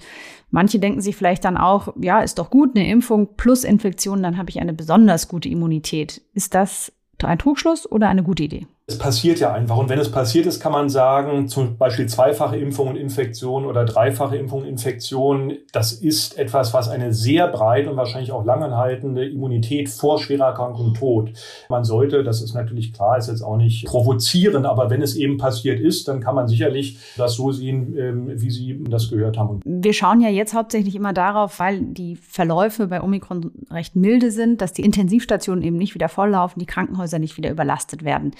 manche 0.50 0.80
denken 0.80 1.02
sich 1.02 1.16
vielleicht 1.16 1.46
dann 1.46 1.58
auch, 1.58 1.94
ja, 2.00 2.22
ist 2.22 2.40
doch 2.40 2.50
gut, 2.50 2.76
eine 2.76 2.90
Impfung 2.90 3.36
plus 3.36 3.64
Infektion, 3.64 4.24
dann 4.24 4.38
habe 4.38 4.50
ich 4.50 4.60
eine 4.60 4.74
besonders 4.74 5.28
gute 5.28 5.50
Immunität. 5.50 6.22
Ist 6.34 6.56
das 6.56 6.94
ein 7.22 7.38
Trugschluss 7.38 7.90
oder 7.90 8.10
eine 8.10 8.24
gute 8.24 8.44
Idee? 8.44 8.66
Es 8.88 8.98
passiert 8.98 9.40
ja 9.40 9.54
einfach. 9.54 9.78
Und 9.78 9.88
wenn 9.88 10.00
es 10.00 10.12
passiert 10.12 10.46
ist, 10.46 10.60
kann 10.60 10.74
man 10.74 10.90
sagen, 10.90 11.48
zum 11.48 11.78
Beispiel 11.78 12.08
zweifache 12.08 12.58
Impfung 12.58 12.90
und 12.90 12.96
Infektion 12.98 13.66
oder 13.66 13.86
dreifache 13.86 14.36
Impfung 14.36 14.64
und 14.64 14.68
Infektion, 14.68 15.54
das 15.72 15.94
ist 15.94 16.38
etwas, 16.38 16.74
was 16.74 16.90
eine 16.90 17.14
sehr 17.14 17.48
breit 17.48 17.88
und 17.88 17.96
wahrscheinlich 17.96 18.34
auch 18.34 18.44
langanhaltende 18.44 19.26
Immunität 19.26 19.88
vor 19.88 20.20
schwerer 20.20 20.48
Erkrankung 20.48 20.88
und 20.88 20.98
Tod. 20.98 21.32
Man 21.70 21.86
sollte, 21.86 22.24
das 22.24 22.42
ist 22.42 22.54
natürlich 22.54 22.92
klar, 22.92 23.18
ist 23.18 23.30
jetzt 23.30 23.44
auch 23.44 23.56
nicht 23.56 23.86
provozieren, 23.86 24.66
aber 24.66 24.90
wenn 24.90 25.02
es 25.02 25.16
eben 25.16 25.38
passiert 25.38 25.80
ist, 25.80 26.10
dann 26.10 26.20
kann 26.20 26.36
man 26.36 26.50
sicherlich 26.50 26.98
das 27.16 27.36
so 27.36 27.52
sehen, 27.52 27.96
ähm, 27.98 28.32
wie 28.42 28.50
Sie 28.50 28.84
das 28.90 29.10
gehört 29.10 29.38
haben. 29.38 29.62
Wir 29.64 29.94
schauen 29.94 30.20
ja 30.20 30.30
jetzt 30.30 30.54
hauptsächlich 30.54 30.96
immer 30.96 31.14
darauf, 31.14 31.60
weil 31.60 31.82
die 31.82 32.18
Verläufe 32.18 32.88
bei 32.88 33.02
Omikron 33.02 33.52
recht 33.70 33.96
milde 33.96 34.32
sind, 34.32 34.60
dass 34.60 34.74
die 34.74 34.82
Intensivstationen 34.82 35.64
eben 35.64 35.78
nicht 35.78 35.96
wieder 35.96 36.10
volllaufen, 36.10 36.60
die 36.60 36.66
Krankenhäuser 36.66 37.20
nicht 37.20 37.38
wieder 37.38 37.52
überlastet 37.52 38.04
werden. 38.04 38.34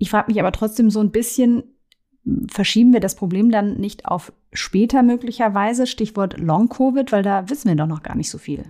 Ich 0.00 0.08
frage 0.08 0.32
mich 0.32 0.40
aber 0.40 0.50
trotzdem 0.50 0.88
so 0.90 1.00
ein 1.00 1.10
bisschen, 1.10 1.62
verschieben 2.48 2.94
wir 2.94 3.00
das 3.00 3.14
Problem 3.14 3.50
dann 3.50 3.76
nicht 3.76 4.06
auf 4.06 4.32
später 4.50 5.02
möglicherweise? 5.02 5.86
Stichwort 5.86 6.38
Long-Covid, 6.38 7.12
weil 7.12 7.22
da 7.22 7.50
wissen 7.50 7.68
wir 7.68 7.76
doch 7.76 7.86
noch 7.86 8.02
gar 8.02 8.16
nicht 8.16 8.30
so 8.30 8.38
viel. 8.38 8.64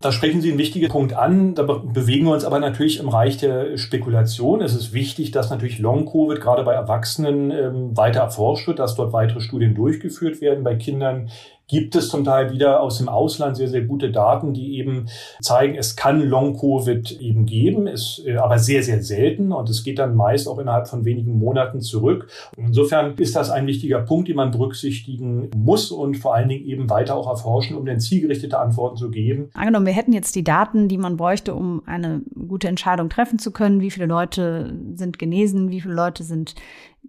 Da 0.00 0.12
sprechen 0.12 0.40
Sie 0.40 0.50
einen 0.50 0.58
wichtigen 0.58 0.88
Punkt 0.88 1.14
an. 1.14 1.56
Da 1.56 1.64
bewegen 1.64 2.26
wir 2.26 2.32
uns 2.32 2.44
aber 2.44 2.60
natürlich 2.60 3.00
im 3.00 3.08
Reich 3.08 3.38
der 3.38 3.76
Spekulation. 3.76 4.60
Es 4.60 4.76
ist 4.76 4.92
wichtig, 4.92 5.32
dass 5.32 5.50
natürlich 5.50 5.80
Long-Covid 5.80 6.40
gerade 6.40 6.62
bei 6.62 6.74
Erwachsenen 6.74 7.50
ähm, 7.50 7.96
weiter 7.96 8.20
erforscht 8.20 8.68
wird, 8.68 8.78
dass 8.78 8.94
dort 8.94 9.12
weitere 9.12 9.40
Studien 9.40 9.74
durchgeführt 9.74 10.40
werden. 10.40 10.62
Bei 10.62 10.76
Kindern 10.76 11.30
gibt 11.68 11.94
es 11.94 12.08
zum 12.08 12.24
Teil 12.24 12.50
wieder 12.50 12.80
aus 12.80 12.98
dem 12.98 13.08
Ausland 13.08 13.56
sehr, 13.56 13.68
sehr 13.68 13.82
gute 13.82 14.10
Daten, 14.10 14.54
die 14.54 14.78
eben 14.78 15.06
zeigen, 15.40 15.76
es 15.76 15.96
kann 15.96 16.20
Long-Covid 16.20 17.20
eben 17.20 17.44
geben, 17.46 17.86
ist 17.86 18.22
äh, 18.26 18.36
aber 18.36 18.58
sehr, 18.58 18.82
sehr 18.82 19.02
selten 19.02 19.52
und 19.52 19.68
es 19.68 19.84
geht 19.84 19.98
dann 19.98 20.16
meist 20.16 20.48
auch 20.48 20.58
innerhalb 20.58 20.88
von 20.88 21.04
wenigen 21.04 21.38
Monaten 21.38 21.80
zurück. 21.80 22.28
Insofern 22.56 23.14
ist 23.18 23.36
das 23.36 23.50
ein 23.50 23.66
wichtiger 23.66 24.00
Punkt, 24.00 24.28
den 24.28 24.36
man 24.36 24.50
berücksichtigen 24.50 25.50
muss 25.54 25.90
und 25.90 26.16
vor 26.16 26.34
allen 26.34 26.48
Dingen 26.48 26.64
eben 26.64 26.88
weiter 26.90 27.14
auch 27.14 27.28
erforschen, 27.28 27.76
um 27.76 27.84
dann 27.84 28.00
zielgerichtete 28.00 28.58
Antworten 28.58 28.96
zu 28.96 29.10
geben. 29.10 29.50
Angenommen, 29.54 29.86
wir 29.86 29.92
hätten 29.92 30.12
jetzt 30.12 30.34
die 30.34 30.44
Daten, 30.44 30.88
die 30.88 30.98
man 30.98 31.16
bräuchte, 31.16 31.54
um 31.54 31.82
eine 31.86 32.22
gute 32.48 32.68
Entscheidung 32.68 33.10
treffen 33.10 33.38
zu 33.38 33.50
können. 33.50 33.80
Wie 33.80 33.90
viele 33.90 34.06
Leute 34.06 34.74
sind 34.94 35.18
genesen? 35.18 35.70
Wie 35.70 35.82
viele 35.82 35.94
Leute 35.94 36.24
sind 36.24 36.54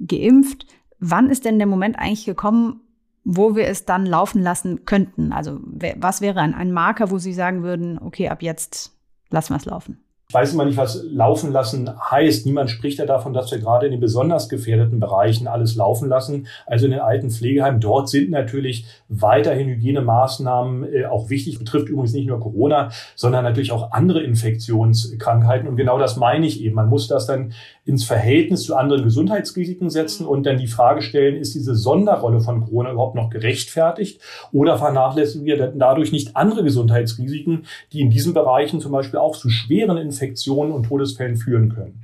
geimpft? 0.05 0.65
Wann 0.99 1.29
ist 1.29 1.45
denn 1.45 1.59
der 1.59 1.67
Moment 1.67 1.97
eigentlich 1.97 2.25
gekommen, 2.25 2.81
wo 3.31 3.55
wir 3.55 3.67
es 3.67 3.85
dann 3.85 4.07
laufen 4.07 4.41
lassen 4.41 4.85
könnten? 4.85 5.31
Also 5.31 5.59
was 5.97 6.21
wäre 6.21 6.41
ein, 6.41 6.55
ein 6.55 6.71
Marker, 6.71 7.11
wo 7.11 7.19
Sie 7.19 7.33
sagen 7.33 7.61
würden, 7.61 7.99
okay, 7.99 8.27
ab 8.29 8.41
jetzt 8.41 8.97
lassen 9.29 9.53
wir 9.53 9.57
es 9.57 9.65
laufen? 9.65 10.03
Ich 10.31 10.35
weiß 10.35 10.53
immer 10.53 10.65
nicht, 10.65 10.77
was 10.77 11.03
laufen 11.09 11.51
lassen 11.51 11.89
heißt. 11.99 12.45
Niemand 12.45 12.69
spricht 12.69 12.99
ja 12.99 13.07
davon, 13.07 13.33
dass 13.33 13.49
wir 13.49 13.57
gerade 13.57 13.87
in 13.87 13.93
den 13.93 13.99
besonders 13.99 14.47
gefährdeten 14.47 14.99
Bereichen 14.99 15.47
alles 15.47 15.75
laufen 15.75 16.07
lassen. 16.07 16.45
Also 16.67 16.85
in 16.85 16.91
den 16.91 16.99
alten 16.99 17.31
Pflegeheimen. 17.31 17.81
Dort 17.81 18.09
sind 18.09 18.29
natürlich 18.29 18.85
weiterhin 19.07 19.69
Hygienemaßnahmen 19.69 20.93
äh, 20.93 21.05
auch 21.05 21.31
wichtig. 21.31 21.57
Betrifft 21.57 21.89
übrigens 21.89 22.13
nicht 22.13 22.27
nur 22.27 22.39
Corona, 22.39 22.91
sondern 23.15 23.43
natürlich 23.43 23.71
auch 23.71 23.91
andere 23.91 24.21
Infektionskrankheiten. 24.21 25.67
Und 25.67 25.77
genau 25.77 25.97
das 25.97 26.15
meine 26.15 26.45
ich 26.45 26.61
eben. 26.61 26.75
Man 26.75 26.89
muss 26.89 27.07
das 27.07 27.25
dann 27.25 27.53
ins 27.85 28.03
Verhältnis 28.03 28.65
zu 28.65 28.75
anderen 28.75 29.03
Gesundheitsrisiken 29.03 29.89
setzen 29.89 30.27
und 30.27 30.45
dann 30.45 30.59
die 30.59 30.67
Frage 30.67 31.01
stellen, 31.01 31.37
ist 31.37 31.55
diese 31.55 31.73
Sonderrolle 31.73 32.39
von 32.39 32.61
Corona 32.61 32.91
überhaupt 32.91 33.15
noch 33.15 33.31
gerechtfertigt 33.31 34.21
oder 34.51 34.77
vernachlässigen 34.77 35.47
wir 35.47 35.73
dadurch 35.75 36.11
nicht 36.11 36.35
andere 36.35 36.63
Gesundheitsrisiken, 36.63 37.63
die 37.91 38.01
in 38.01 38.11
diesen 38.11 38.35
Bereichen 38.35 38.79
zum 38.79 38.91
Beispiel 38.91 39.17
auch 39.17 39.35
zu 39.35 39.49
schweren 39.49 39.97
Infektionen 39.97 40.18
und 40.71 40.83
Todesfällen 40.83 41.37
führen 41.37 41.73
können? 41.73 42.01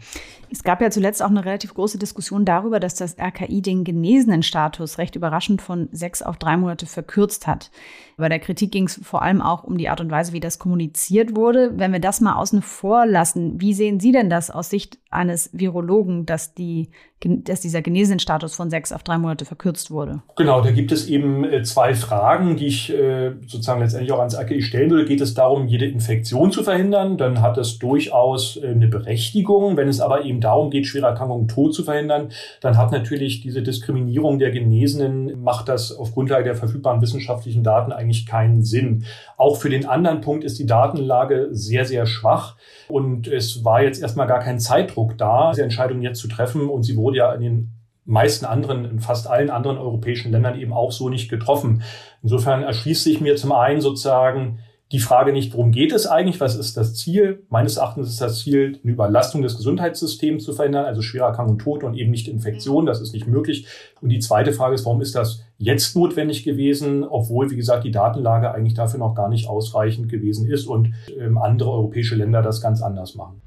Es 0.52 0.64
gab 0.64 0.82
ja 0.82 0.90
zuletzt 0.90 1.24
auch 1.24 1.30
eine 1.30 1.44
relativ 1.44 1.74
große 1.74 1.98
Diskussion 1.98 2.46
darüber, 2.46 2.80
dass 2.80 2.96
das 2.96 3.18
RKI 3.20 3.62
den 3.62 3.84
genesenen 3.84 4.44
Status 4.44 4.98
recht 4.98 5.16
überraschend 5.16 5.62
von 5.62 5.90
sechs 5.92 6.22
auf 6.22 6.38
drei 6.38 6.56
Monate 6.56 6.86
verkürzt 6.86 7.48
hat. 7.48 7.72
Bei 8.18 8.30
der 8.30 8.40
Kritik 8.40 8.72
ging 8.72 8.86
es 8.86 9.00
vor 9.04 9.22
allem 9.22 9.42
auch 9.42 9.64
um 9.64 9.78
die 9.78 9.90
Art 9.90 10.00
und 10.00 10.10
Weise, 10.10 10.32
wie 10.32 10.40
das 10.40 10.60
kommuniziert 10.60 11.36
wurde. 11.36 11.78
Wenn 11.78 11.92
wir 11.92 12.00
das 12.00 12.22
mal 12.22 12.36
außen 12.36 12.62
vor 12.62 13.06
lassen, 13.06 13.60
wie 13.60 13.74
sehen 13.74 14.00
Sie 14.00 14.12
denn 14.12 14.30
das 14.30 14.50
aus 14.50 14.70
Sicht 14.70 15.00
eines 15.16 15.50
Virologen, 15.54 16.26
dass, 16.26 16.54
die, 16.54 16.90
dass 17.22 17.62
dieser 17.62 17.82
Genesenstatus 17.82 18.54
von 18.54 18.70
sechs 18.70 18.92
auf 18.92 19.04
drei 19.04 19.18
Monate 19.18 19.46
verkürzt 19.46 19.90
wurde? 19.90 20.22
Genau, 20.36 20.62
da 20.62 20.72
gibt 20.72 20.92
es 20.92 21.08
eben 21.08 21.44
äh, 21.44 21.64
zwei 21.64 21.94
Fragen, 21.94 22.58
die 22.58 22.68
ich 22.68 22.94
äh, 22.94 23.32
sozusagen 23.48 23.82
letztendlich 23.82 24.12
auch 24.12 24.20
ans 24.20 24.36
AKI 24.36 24.62
stellen 24.62 24.92
würde. 24.92 25.06
Geht 25.06 25.22
es 25.22 25.34
darum, 25.34 25.68
jede 25.68 25.86
Infektion 25.86 26.52
zu 26.52 26.64
verhindern? 26.64 27.18
Dann 27.18 27.42
hat 27.42 27.58
es 27.58 27.80
durchaus 27.80 28.58
äh, 28.58 28.68
eine 28.68 28.88
Berechtigung. 28.88 29.78
Wenn 29.78 29.88
es 29.88 30.00
aber 30.00 30.26
eben 30.26 30.42
darum 30.42 30.70
geht, 30.70 30.86
schwere 30.86 31.08
Erkrankungen 31.08 31.48
tot 31.48 31.74
zu 31.74 31.84
verhindern, 31.84 32.30
dann 32.62 32.78
hat 32.78 32.92
natürlich 32.92 33.42
diese 33.42 33.62
Diskriminierung 33.64 34.40
der 34.40 34.52
Genesenen, 34.52 35.42
macht 35.42 35.70
das 35.70 35.92
auf 35.92 36.14
Grundlage 36.14 36.44
der 36.44 36.56
verfügbaren 36.56 37.02
wissenschaftlichen 37.02 37.64
Daten 37.64 37.92
eigentlich 37.92 38.05
keinen 38.28 38.64
Sinn. 38.64 39.06
Auch 39.38 39.58
für 39.58 39.70
den 39.70 39.86
anderen 39.86 40.22
Punkt 40.22 40.44
ist 40.44 40.60
die 40.60 40.66
Datenlage 40.66 41.50
sehr, 41.52 41.86
sehr 41.86 42.06
schwach. 42.06 42.58
Und 42.88 43.28
es 43.28 43.64
war 43.64 43.82
jetzt 43.82 44.02
erstmal 44.02 44.28
gar 44.28 44.40
kein 44.40 44.60
Zeitdruck 44.60 45.18
da, 45.18 45.52
diese 45.52 45.64
Entscheidung 45.64 46.02
jetzt 46.02 46.20
zu 46.20 46.28
treffen. 46.28 46.70
Und 46.70 46.84
sie 46.84 46.96
wurde 46.96 47.18
ja 47.18 47.34
in 47.34 47.42
den 47.42 47.72
meisten 48.06 48.46
anderen, 48.46 48.86
in 48.86 49.00
fast 49.00 49.28
allen 49.28 49.50
anderen 49.50 49.78
europäischen 49.78 50.32
Ländern 50.32 50.60
eben 50.60 50.74
auch 50.74 50.92
so 50.92 51.10
nicht 51.10 51.30
getroffen. 51.30 51.82
Insofern 52.22 52.64
erschließt 52.64 53.04
sich 53.04 53.20
mir 53.20 53.36
zum 53.36 53.52
einen 53.52 53.82
sozusagen 53.82 54.60
die 54.96 55.00
Frage 55.00 55.34
nicht, 55.34 55.54
worum 55.54 55.72
geht 55.74 55.92
es 55.92 56.08
eigentlich, 56.08 56.40
was 56.40 56.56
ist 56.56 56.78
das 56.78 56.96
Ziel? 56.96 57.44
Meines 57.50 57.76
Erachtens 57.76 58.08
ist 58.08 58.22
das 58.22 58.40
Ziel, 58.40 58.80
eine 58.82 58.94
Überlastung 58.94 59.42
des 59.42 59.58
Gesundheitssystems 59.58 60.46
zu 60.46 60.54
verhindern, 60.54 60.86
also 60.86 61.02
schwerer 61.02 61.26
Erkrankung, 61.26 61.60
Tote 61.60 61.86
und 61.86 61.96
eben 61.96 62.12
nicht 62.12 62.30
Infektion. 62.30 62.86
Das 62.86 63.02
ist 63.02 63.12
nicht 63.12 63.28
möglich. 63.28 63.68
Und 64.00 64.08
die 64.08 64.20
zweite 64.20 64.54
Frage 64.54 64.74
ist, 64.74 64.86
warum 64.86 65.02
ist 65.02 65.14
das 65.14 65.44
jetzt 65.58 65.98
notwendig 65.98 66.46
gewesen, 66.46 67.04
obwohl, 67.04 67.52
wie 67.52 67.58
gesagt, 67.58 67.84
die 67.84 67.92
Datenlage 67.92 68.54
eigentlich 68.54 68.74
dafür 68.74 69.00
noch 69.00 69.16
gar 69.16 69.28
nicht 69.28 69.50
ausreichend 69.50 70.08
gewesen 70.08 70.50
ist 70.50 70.66
und 70.66 70.94
ähm, 71.20 71.38
andere 71.38 71.72
europäische 71.72 72.16
Länder 72.16 72.42
das 72.42 72.62
ganz 72.62 72.82
anders 72.82 73.16
machen. 73.16 73.42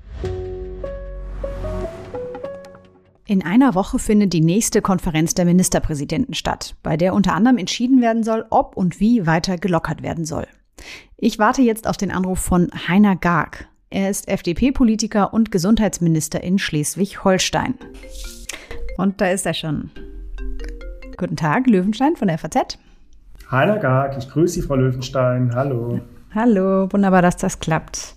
In 3.25 3.43
einer 3.43 3.75
Woche 3.75 3.99
findet 3.99 4.35
die 4.35 4.43
nächste 4.43 4.83
Konferenz 4.83 5.33
der 5.33 5.47
Ministerpräsidenten 5.47 6.35
statt, 6.35 6.76
bei 6.83 6.99
der 6.99 7.14
unter 7.14 7.33
anderem 7.33 7.57
entschieden 7.57 8.02
werden 8.02 8.23
soll, 8.23 8.45
ob 8.50 8.76
und 8.76 9.00
wie 9.00 9.26
weiter 9.26 9.57
gelockert 9.57 10.02
werden 10.02 10.26
soll. 10.26 10.47
Ich 11.21 11.41
warte 11.41 11.63
jetzt 11.63 11.89
auf 11.89 11.97
den 11.97 12.13
Anruf 12.13 12.39
von 12.39 12.71
Heiner 12.87 13.17
Garg. 13.17 13.67
Er 13.91 14.09
ist 14.09 14.29
FDP-Politiker 14.29 15.35
und 15.35 15.51
Gesundheitsminister 15.51 16.45
in 16.45 16.61
Schleswig-Holstein. 16.61 17.75
Und 18.99 19.21
da 19.21 19.29
ist 19.31 19.45
er 19.45 19.55
schon. 19.55 19.91
Guten 21.17 21.35
Tag, 21.35 21.67
Löwenstein 21.67 22.15
von 22.15 22.29
der 22.29 22.39
FAZ. 22.39 22.79
Heiner 23.51 23.79
Garg, 23.79 24.17
ich 24.17 24.29
grüße 24.29 24.55
Sie, 24.55 24.63
Frau 24.63 24.77
Löwenstein. 24.77 25.53
Hallo. 25.57 26.01
Hallo, 26.33 26.87
wunderbar, 26.93 27.23
dass 27.23 27.37
das 27.37 27.59
klappt. 27.59 28.15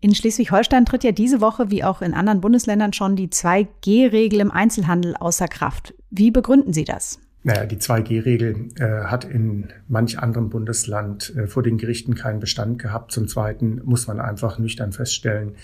In 0.00 0.14
Schleswig-Holstein 0.14 0.86
tritt 0.86 1.02
ja 1.02 1.10
diese 1.10 1.40
Woche, 1.40 1.72
wie 1.72 1.82
auch 1.82 2.00
in 2.00 2.14
anderen 2.14 2.40
Bundesländern 2.40 2.92
schon, 2.92 3.16
die 3.16 3.26
2G-Regel 3.26 4.38
im 4.38 4.52
Einzelhandel 4.52 5.16
außer 5.16 5.48
Kraft. 5.48 5.94
Wie 6.10 6.30
begründen 6.30 6.72
Sie 6.72 6.84
das? 6.84 7.18
Naja, 7.42 7.64
die 7.64 7.78
2G-Regel 7.78 8.68
äh, 8.78 9.04
hat 9.04 9.24
in 9.24 9.68
manch 9.88 10.18
anderem 10.18 10.50
Bundesland 10.50 11.34
äh, 11.36 11.46
vor 11.46 11.62
den 11.62 11.78
Gerichten 11.78 12.14
keinen 12.14 12.38
Bestand 12.38 12.78
gehabt. 12.78 13.12
Zum 13.12 13.28
Zweiten 13.28 13.80
muss 13.84 14.06
man 14.06 14.20
einfach 14.20 14.58
nüchtern 14.58 14.92
feststellen, 14.92 15.54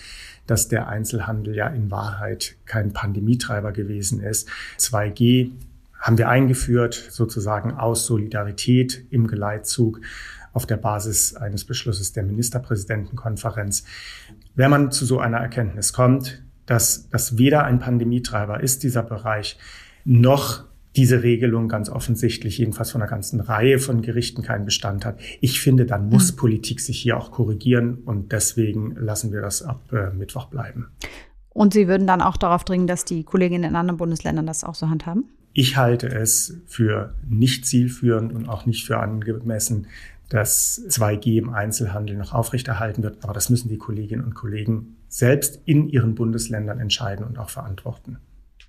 dass 0.47 0.69
der 0.69 0.89
Einzelhandel 0.89 1.55
ja 1.55 1.67
in 1.69 1.91
Wahrheit 1.91 2.57
kein 2.65 2.95
Pandemietreiber 2.95 3.73
gewesen 3.73 4.23
ist. 4.23 4.49
2G 4.79 5.51
haben 6.01 6.17
wir 6.17 6.31
eingeführt, 6.31 6.95
sozusagen 6.95 7.73
aus 7.73 8.07
Solidarität 8.07 9.05
im 9.11 9.27
Geleitzug 9.27 10.01
auf 10.55 10.65
der 10.65 10.79
Basis 10.79 11.35
eines 11.35 11.67
Beschlusses 11.67 12.15
der 12.15 12.23
Ministerpräsidentenkonferenz. 12.23 13.85
Wenn 14.55 14.71
man 14.71 14.91
zu 14.93 15.05
so 15.05 15.19
einer 15.19 15.39
Erkenntnis 15.39 15.93
kommt, 15.93 16.43
dass 16.65 17.11
das 17.11 17.37
weder 17.37 17.65
ein 17.65 17.81
Pandemietreiber 17.81 18.63
ist, 18.63 18.83
dieser 18.83 19.03
Bereich, 19.03 19.59
noch 20.05 20.65
diese 20.97 21.23
Regelung 21.23 21.69
ganz 21.69 21.89
offensichtlich 21.89 22.59
jedenfalls 22.59 22.91
von 22.91 23.03
einer 23.03 23.11
ganzen 23.11 23.41
Reihe 23.41 23.79
von 23.79 24.03
Gerichten 24.03 24.43
keinen 24.43 24.65
Bestand 24.65 25.05
hat. 25.05 25.21
Ich 25.41 25.61
finde, 25.61 25.85
dann 25.85 26.09
muss 26.09 26.33
mhm. 26.33 26.37
Politik 26.37 26.81
sich 26.81 26.99
hier 26.99 27.17
auch 27.17 27.31
korrigieren 27.31 27.99
und 28.05 28.33
deswegen 28.33 28.95
lassen 28.97 29.33
wir 29.33 29.41
das 29.41 29.63
ab 29.63 29.93
äh, 29.93 30.11
Mittwoch 30.11 30.47
bleiben. 30.47 30.89
Und 31.51 31.73
Sie 31.73 31.89
würden 31.89 32.07
dann 32.07 32.21
auch 32.21 32.37
darauf 32.37 32.65
dringen, 32.65 32.87
dass 32.87 33.05
die 33.05 33.25
Kolleginnen 33.25 33.71
in 33.71 33.77
anderen 33.77 33.97
Bundesländern 33.97 34.47
das 34.47 34.65
auch 34.65 34.75
so 34.75 34.91
handhaben? 34.91 35.25
Ich 35.53 35.79
halte 35.79 36.09
es 36.09 36.61
für 36.67 37.15
nicht 37.27 37.65
zielführend 37.65 38.33
und 38.35 38.47
auch 38.47 38.67
nicht 38.67 38.85
für 38.85 38.99
angemessen, 38.99 39.87
dass 40.29 40.83
2G 40.89 41.39
im 41.39 41.51
Einzelhandel 41.51 42.17
noch 42.17 42.35
aufrechterhalten 42.35 43.03
wird. 43.03 43.25
Aber 43.25 43.33
das 43.33 43.49
müssen 43.49 43.69
die 43.69 43.79
Kolleginnen 43.79 44.25
und 44.25 44.35
Kollegen 44.35 44.97
selbst 45.09 45.61
in 45.65 45.89
ihren 45.89 46.15
Bundesländern 46.15 46.79
entscheiden 46.79 47.25
und 47.25 47.39
auch 47.39 47.49
verantworten. 47.49 48.19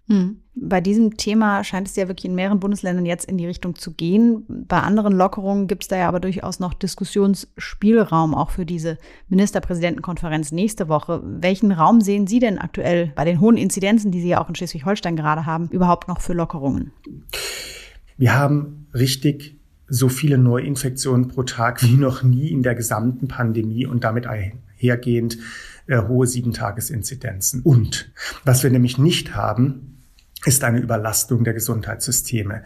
Hm. 0.07 0.37
Bei 0.59 0.81
diesem 0.81 1.17
Thema 1.17 1.63
scheint 1.63 1.87
es 1.87 1.95
ja 1.95 2.07
wirklich 2.07 2.25
in 2.25 2.33
mehreren 2.33 2.59
Bundesländern 2.59 3.05
jetzt 3.05 3.25
in 3.25 3.37
die 3.37 3.45
Richtung 3.45 3.75
zu 3.75 3.91
gehen. 3.93 4.43
Bei 4.47 4.79
anderen 4.79 5.13
Lockerungen 5.13 5.67
gibt 5.67 5.83
es 5.83 5.87
da 5.87 5.97
ja 5.97 6.07
aber 6.07 6.19
durchaus 6.19 6.59
noch 6.59 6.73
Diskussionsspielraum, 6.73 8.33
auch 8.33 8.49
für 8.49 8.65
diese 8.65 8.97
Ministerpräsidentenkonferenz 9.29 10.51
nächste 10.51 10.87
Woche. 10.87 11.21
Welchen 11.23 11.71
Raum 11.71 12.01
sehen 12.01 12.25
Sie 12.25 12.39
denn 12.39 12.57
aktuell 12.57 13.11
bei 13.15 13.23
den 13.23 13.39
hohen 13.39 13.57
Inzidenzen, 13.57 14.11
die 14.11 14.21
Sie 14.21 14.29
ja 14.29 14.41
auch 14.41 14.49
in 14.49 14.55
Schleswig-Holstein 14.55 15.15
gerade 15.15 15.45
haben, 15.45 15.69
überhaupt 15.69 16.07
noch 16.07 16.21
für 16.21 16.33
Lockerungen? 16.33 16.91
Wir 18.17 18.33
haben 18.33 18.87
richtig 18.93 19.59
so 19.87 20.09
viele 20.09 20.37
Neuinfektionen 20.37 21.27
pro 21.27 21.43
Tag 21.43 21.83
wie 21.83 21.97
noch 21.97 22.23
nie 22.23 22.49
in 22.49 22.63
der 22.63 22.75
gesamten 22.75 23.27
Pandemie 23.27 23.85
und 23.85 24.03
damit 24.03 24.25
einhergehend 24.25 25.37
äh, 25.85 26.01
hohe 26.01 26.25
Sieben-Tages-Inzidenzen. 26.25 27.61
Und 27.61 28.11
was 28.43 28.63
wir 28.63 28.69
nämlich 28.69 28.97
nicht 28.97 29.35
haben, 29.35 29.96
ist 30.45 30.63
eine 30.63 30.79
Überlastung 30.79 31.43
der 31.43 31.53
Gesundheitssysteme. 31.53 32.63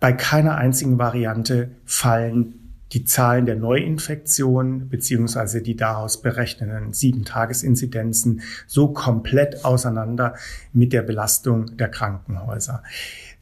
Bei 0.00 0.12
keiner 0.12 0.56
einzigen 0.56 0.98
Variante 0.98 1.70
fallen 1.84 2.66
die 2.92 3.04
Zahlen 3.04 3.46
der 3.46 3.56
Neuinfektionen 3.56 4.88
beziehungsweise 4.88 5.60
die 5.60 5.76
daraus 5.76 6.22
berechneten 6.22 6.92
Sieben-Tages-Inzidenzen 6.92 8.42
so 8.66 8.92
komplett 8.92 9.64
auseinander 9.64 10.34
mit 10.72 10.92
der 10.92 11.02
Belastung 11.02 11.76
der 11.76 11.88
Krankenhäuser. 11.88 12.82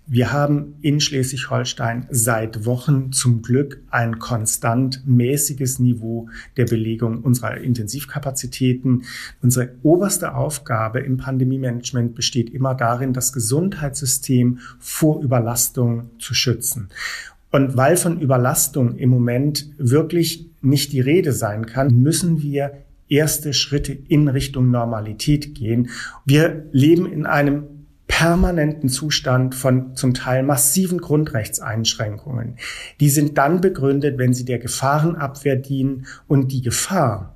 Wir 0.06 0.32
haben 0.32 0.74
in 0.82 1.00
Schleswig-Holstein 1.00 2.06
seit 2.10 2.66
Wochen 2.66 3.10
zum 3.12 3.40
Glück 3.40 3.80
ein 3.88 4.18
konstant 4.18 5.02
mäßiges 5.06 5.78
Niveau 5.78 6.28
der 6.58 6.66
Belegung 6.66 7.22
unserer 7.22 7.56
Intensivkapazitäten. 7.56 9.04
Unsere 9.40 9.70
oberste 9.82 10.34
Aufgabe 10.34 11.00
im 11.00 11.16
Pandemie-Management 11.16 12.14
besteht 12.14 12.50
immer 12.50 12.74
darin, 12.74 13.14
das 13.14 13.32
Gesundheitssystem 13.32 14.58
vor 14.78 15.22
Überlastung 15.22 16.10
zu 16.18 16.34
schützen. 16.34 16.90
Und 17.50 17.78
weil 17.78 17.96
von 17.96 18.20
Überlastung 18.20 18.96
im 18.96 19.08
Moment 19.08 19.70
wirklich 19.78 20.50
nicht 20.60 20.92
die 20.92 21.00
Rede 21.00 21.32
sein 21.32 21.64
kann, 21.64 21.88
müssen 21.94 22.42
wir 22.42 22.72
erste 23.08 23.54
Schritte 23.54 23.92
in 23.92 24.28
Richtung 24.28 24.70
Normalität 24.70 25.54
gehen. 25.54 25.88
Wir 26.26 26.66
leben 26.72 27.10
in 27.10 27.24
einem 27.26 27.64
permanenten 28.14 28.88
Zustand 28.88 29.56
von 29.56 29.96
zum 29.96 30.14
Teil 30.14 30.44
massiven 30.44 30.98
Grundrechtseinschränkungen. 30.98 32.58
Die 33.00 33.08
sind 33.08 33.38
dann 33.38 33.60
begründet, 33.60 34.18
wenn 34.18 34.32
sie 34.32 34.44
der 34.44 34.60
Gefahrenabwehr 34.60 35.56
dienen 35.56 36.06
und 36.28 36.52
die 36.52 36.62
Gefahr, 36.62 37.34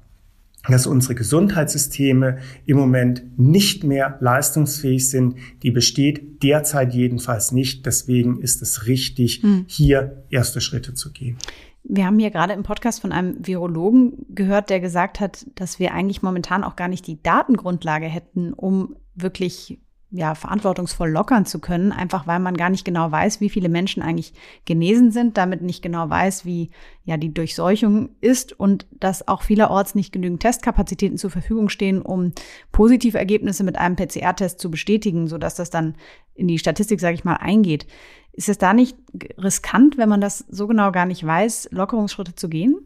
dass 0.68 0.87
unsere 0.87 1.16
Gesundheitssysteme 1.16 2.38
im 2.64 2.76
Moment 2.76 3.25
nicht 3.37 3.82
mehr 3.82 4.18
leistungsfähig 4.20 5.11
sind, 5.11 5.35
die 5.64 5.73
besteht 5.73 6.44
derzeit 6.44 6.94
jedenfalls 6.94 7.50
nicht. 7.50 7.85
Deswegen 7.85 8.40
ist 8.40 8.62
es 8.62 8.87
richtig, 8.87 9.42
hm. 9.42 9.64
hier 9.66 10.23
erste 10.30 10.61
Schritte 10.61 10.94
zu 10.94 11.11
gehen. 11.11 11.38
Wir 11.82 12.06
haben 12.06 12.20
hier 12.20 12.30
gerade 12.30 12.52
im 12.52 12.62
Podcast 12.62 13.00
von 13.00 13.11
einem 13.11 13.44
Virologen 13.44 14.26
gehört, 14.28 14.70
der 14.70 14.78
gesagt 14.78 15.18
hat, 15.18 15.44
dass 15.56 15.80
wir 15.80 15.92
eigentlich 15.92 16.23
momentan 16.23 16.62
auch 16.62 16.76
gar 16.76 16.87
nicht 16.87 17.04
die 17.08 17.20
Datengrundlage 17.20 18.06
hätten, 18.06 18.52
um 18.52 18.94
wirklich 19.16 19.80
ja, 20.10 20.34
verantwortungsvoll 20.34 21.10
lockern 21.10 21.44
zu 21.44 21.58
können, 21.58 21.92
einfach 21.92 22.26
weil 22.26 22.38
man 22.38 22.56
gar 22.56 22.70
nicht 22.70 22.84
genau 22.84 23.10
weiß, 23.10 23.42
wie 23.42 23.50
viele 23.50 23.68
Menschen 23.68 24.02
eigentlich 24.02 24.32
genesen 24.64 25.10
sind, 25.10 25.36
damit 25.36 25.60
nicht 25.60 25.82
genau 25.82 26.08
weiß, 26.08 26.46
wie 26.46 26.70
ja 27.04 27.18
die 27.18 27.34
Durchseuchung 27.34 28.08
ist 28.22 28.58
und 28.58 28.86
dass 29.00 29.28
auch 29.28 29.42
vielerorts 29.42 29.94
nicht 29.94 30.12
genügend 30.12 30.40
Testkapazitäten 30.40 31.18
zur 31.18 31.30
Verfügung 31.30 31.68
stehen, 31.68 32.00
um 32.00 32.32
positive 32.72 33.18
Ergebnisse 33.18 33.64
mit 33.64 33.76
einem 33.76 33.96
PCR-Test 33.96 34.60
zu 34.60 34.70
bestätigen, 34.70 35.26
sodass 35.26 35.56
das 35.56 35.68
dann 35.68 35.94
in 36.34 36.48
die 36.48 36.58
Statistik, 36.58 37.00
sage 37.00 37.14
ich 37.14 37.24
mal, 37.24 37.34
eingeht. 37.34 37.86
Ist 38.38 38.49
es 38.49 38.57
da 38.57 38.73
nicht 38.73 38.97
riskant, 39.37 39.99
wenn 39.99 40.09
man 40.09 40.21
das 40.21 40.45
so 40.49 40.68
genau 40.68 40.92
gar 40.92 41.07
nicht 41.07 41.26
weiß, 41.26 41.71
Lockerungsschritte 41.73 42.37
zu 42.37 42.49
gehen? 42.49 42.76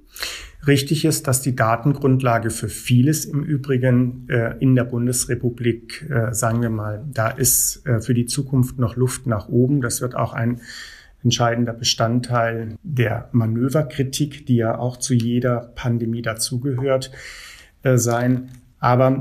Richtig 0.66 1.04
ist, 1.04 1.26
dass 1.26 1.42
die 1.42 1.54
Datengrundlage 1.54 2.49
für 2.49 2.71
vieles 2.71 3.26
im 3.26 3.44
Übrigen 3.44 4.26
äh, 4.30 4.56
in 4.61 4.75
der 4.75 4.85
Bundesrepublik, 4.85 6.09
äh, 6.09 6.32
sagen 6.32 6.62
wir 6.62 6.71
mal, 6.71 7.04
da 7.12 7.28
ist 7.28 7.85
äh, 7.85 8.00
für 8.00 8.14
die 8.14 8.25
Zukunft 8.25 8.78
noch 8.78 8.97
Luft 8.97 9.26
nach 9.26 9.50
oben. 9.50 9.82
Das 9.82 10.00
wird 10.00 10.14
auch 10.14 10.33
ein 10.33 10.62
entscheidender 11.22 11.74
Bestandteil 11.74 12.79
der 12.83 13.29
Manöverkritik, 13.33 14.46
die 14.46 14.57
ja 14.57 14.79
auch 14.79 14.96
zu 14.96 15.12
jeder 15.12 15.70
Pandemie 15.74 16.22
dazugehört, 16.22 17.11
äh, 17.83 17.98
sein. 17.98 18.48
Aber 18.79 19.20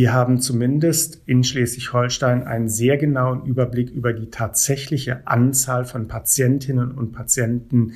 wir 0.00 0.14
haben 0.14 0.40
zumindest 0.40 1.20
in 1.26 1.44
Schleswig-Holstein 1.44 2.44
einen 2.44 2.70
sehr 2.70 2.96
genauen 2.96 3.44
Überblick 3.44 3.90
über 3.90 4.14
die 4.14 4.30
tatsächliche 4.30 5.26
Anzahl 5.26 5.84
von 5.84 6.08
Patientinnen 6.08 6.92
und 6.92 7.12
Patienten 7.12 7.92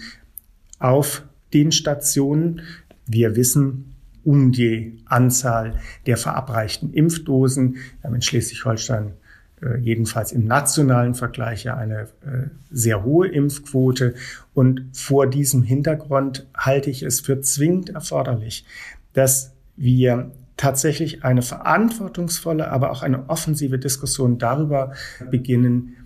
auf 0.78 1.22
den 1.54 1.72
Stationen. 1.72 2.60
Wir 3.06 3.36
wissen 3.36 3.94
um 4.22 4.52
die 4.52 5.02
Anzahl 5.06 5.80
der 6.04 6.18
verabreichten 6.18 6.92
Impfdosen. 6.92 7.76
Wir 7.76 7.80
haben 8.02 8.16
in 8.16 8.20
Schleswig-Holstein 8.20 9.14
äh, 9.62 9.78
jedenfalls 9.78 10.30
im 10.30 10.44
nationalen 10.44 11.14
Vergleich 11.14 11.64
ja 11.64 11.74
eine 11.74 12.00
äh, 12.00 12.48
sehr 12.70 13.02
hohe 13.02 13.28
Impfquote. 13.28 14.12
Und 14.52 14.90
vor 14.92 15.26
diesem 15.26 15.62
Hintergrund 15.62 16.46
halte 16.54 16.90
ich 16.90 17.02
es 17.02 17.20
für 17.20 17.40
zwingend 17.40 17.88
erforderlich, 17.88 18.66
dass 19.14 19.54
wir 19.76 20.32
tatsächlich 20.56 21.24
eine 21.24 21.42
verantwortungsvolle, 21.42 22.70
aber 22.70 22.90
auch 22.90 23.02
eine 23.02 23.28
offensive 23.28 23.78
Diskussion 23.78 24.38
darüber 24.38 24.92
beginnen, 25.30 25.96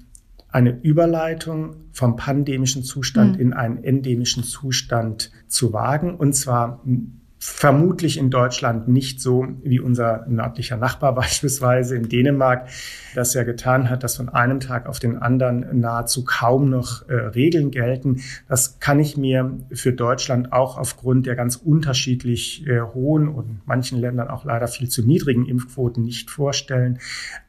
eine 0.51 0.71
Überleitung 0.81 1.77
vom 1.93 2.17
pandemischen 2.17 2.83
Zustand 2.83 3.37
mhm. 3.37 3.41
in 3.41 3.53
einen 3.53 3.85
endemischen 3.85 4.45
Zustand 4.45 5.31
zu 5.47 5.73
wagen. 5.73 6.15
Und 6.15 6.35
zwar 6.35 6.83
vermutlich 7.39 8.19
in 8.19 8.31
Deutschland 8.31 8.89
nicht 8.89 9.21
so 9.21 9.47
wie 9.63 9.79
unser 9.79 10.27
nördlicher 10.29 10.77
Nachbar 10.77 11.15
beispielsweise 11.15 11.97
in 11.97 12.09
Dänemark, 12.09 12.69
das 13.15 13.35
ja 13.35 13.45
getan 13.45 13.89
hat, 13.89 14.03
dass 14.03 14.17
von 14.17 14.29
einem 14.29 14.61
Tag 14.61 14.87
auf 14.87 14.99
den 14.99 15.17
anderen 15.17 15.81
nahezu 15.81 16.25
kaum 16.25 16.69
noch 16.69 17.09
äh, 17.09 17.15
Regeln 17.15 17.71
gelten. 17.71 18.23
Das 18.49 18.81
kann 18.81 18.99
ich 18.99 19.17
mir 19.17 19.59
für 19.73 19.93
Deutschland 19.93 20.53
auch 20.53 20.77
aufgrund 20.79 21.27
der 21.27 21.37
ganz 21.37 21.57
unterschiedlich 21.57 22.67
äh, 22.67 22.81
hohen 22.81 23.29
und 23.29 23.61
manchen 23.67 23.99
Ländern 24.01 24.29
auch 24.29 24.45
leider 24.45 24.67
viel 24.67 24.89
zu 24.89 25.07
niedrigen 25.07 25.47
Impfquoten 25.47 26.03
nicht 26.03 26.31
vorstellen. 26.31 26.99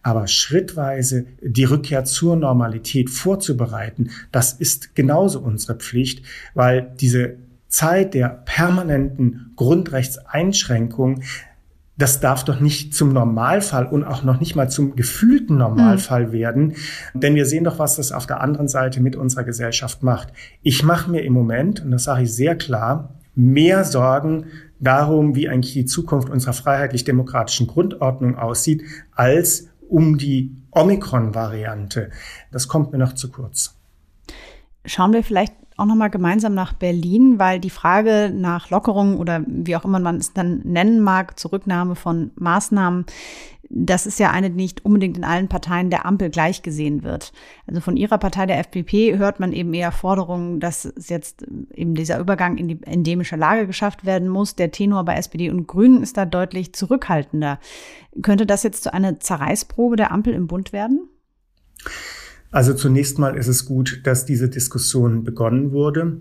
Aber 0.04 0.28
schrittweise 0.28 1.25
die 1.41 1.63
Rückkehr 1.63 2.06
zur 2.06 2.36
Normalität 2.36 3.10
vorzubereiten, 3.10 4.12
das 4.32 4.54
ist 4.54 4.95
genauso 4.95 5.39
unsere 5.39 5.75
Pflicht, 5.75 6.23
weil 6.54 6.93
diese 6.99 7.38
Zeit 7.69 8.13
der 8.13 8.29
permanenten 8.29 9.53
Grundrechtseinschränkung, 9.55 11.21
das 11.97 12.21
darf 12.21 12.45
doch 12.45 12.62
nicht 12.62 12.93
zum 12.93 13.12
Normalfall 13.12 13.86
und 13.86 14.05
auch 14.05 14.23
noch 14.23 14.39
nicht 14.39 14.55
mal 14.55 14.69
zum 14.69 14.95
gefühlten 14.95 15.58
Normalfall 15.58 16.27
mhm. 16.27 16.32
werden. 16.32 16.75
Denn 17.13 17.36
wir 17.36 17.45
sehen 17.45 17.65
doch, 17.65 17.77
was 17.77 17.97
das 17.97 18.12
auf 18.12 18.25
der 18.25 18.41
anderen 18.41 18.69
Seite 18.69 19.01
mit 19.01 19.15
unserer 19.15 19.43
Gesellschaft 19.43 20.01
macht. 20.01 20.29
Ich 20.62 20.84
mache 20.84 21.12
mir 21.12 21.23
im 21.23 21.34
Moment, 21.34 21.82
und 21.82 21.91
das 21.91 22.05
sage 22.05 22.23
ich 22.23 22.34
sehr 22.34 22.55
klar, 22.55 23.15
mehr 23.36 23.84
Sorgen 23.84 24.45
darum, 24.79 25.36
wie 25.36 25.49
eigentlich 25.49 25.73
die 25.73 25.86
Zukunft 25.86 26.29
unserer 26.29 26.53
freiheitlich-demokratischen 26.53 27.67
Grundordnung 27.67 28.38
aussieht, 28.38 28.84
als 29.13 29.67
um 29.89 30.17
die 30.17 30.55
Omikron-Variante. 30.71 32.12
Das 32.51 32.69
kommt 32.69 32.93
mir 32.93 32.97
noch 32.97 33.13
zu 33.13 33.29
kurz. 33.29 33.75
Schauen 34.86 35.12
wir 35.12 35.23
vielleicht 35.23 35.53
auch 35.80 35.86
nochmal 35.86 36.10
gemeinsam 36.10 36.54
nach 36.54 36.74
Berlin, 36.74 37.39
weil 37.39 37.60
die 37.60 37.70
Frage 37.70 38.32
nach 38.34 38.70
Lockerung 38.70 39.18
oder 39.18 39.44
wie 39.48 39.76
auch 39.76 39.86
immer 39.86 40.00
man 40.00 40.18
es 40.18 40.34
dann 40.34 40.60
nennen 40.63 41.00
mag, 41.02 41.39
Zurücknahme 41.39 41.96
von 41.96 42.32
Maßnahmen, 42.36 43.06
das 43.72 44.08
ist 44.08 44.20
ja 44.20 44.32
eine, 44.32 44.50
die 44.50 44.56
nicht 44.56 44.84
unbedingt 44.84 45.15
in 45.15 45.24
allen 45.24 45.48
Parteien 45.48 45.92
der 45.92 46.06
Ampel 46.06 46.32
gleich 46.32 46.63
gesehen 46.63 47.04
wird. 47.04 47.32
Also 47.68 47.82
von 47.82 47.98
ihrer 47.98 48.18
Partei, 48.18 48.48
der 48.48 48.58
FDP, 48.58 49.18
hört 49.18 49.39
man 49.39 49.54
eben 49.54 49.74
eher 49.76 49.92
Forderungen, 49.92 50.60
dass 50.60 50.92
jetzt 51.08 51.46
eben 51.76 51.94
dieser 51.94 52.20
Übergang 52.20 52.58
in 52.58 52.68
die 52.68 52.82
endemische 52.84 53.36
Lage 53.36 53.68
geschafft 53.68 54.06
werden 54.06 54.28
muss. 54.28 54.56
Der 54.56 54.72
Tenor 54.72 55.06
bei 55.06 55.15
SPD 55.15 55.52
und 55.52 55.68
Grünen 55.68 56.02
ist 56.02 56.18
da 56.18 56.26
deutlich 56.26 56.74
zurückhaltender. 56.74 57.60
Könnte 58.24 58.48
das 58.48 58.63
jetzt 58.63 58.84
zu 58.84 58.92
einer 58.92 59.20
Zerreißprobe 59.20 59.96
der 59.96 60.12
Ampel 60.12 60.34
im 60.34 60.48
Bund 60.48 60.74
werden? 60.74 61.08
Also 62.52 62.74
zunächst 62.74 63.20
mal 63.20 63.36
ist 63.38 63.48
es 63.48 63.66
gut, 63.66 64.02
dass 64.04 64.26
diese 64.26 64.50
Diskussion 64.50 65.24
begonnen 65.24 65.72
wurde. 65.72 66.18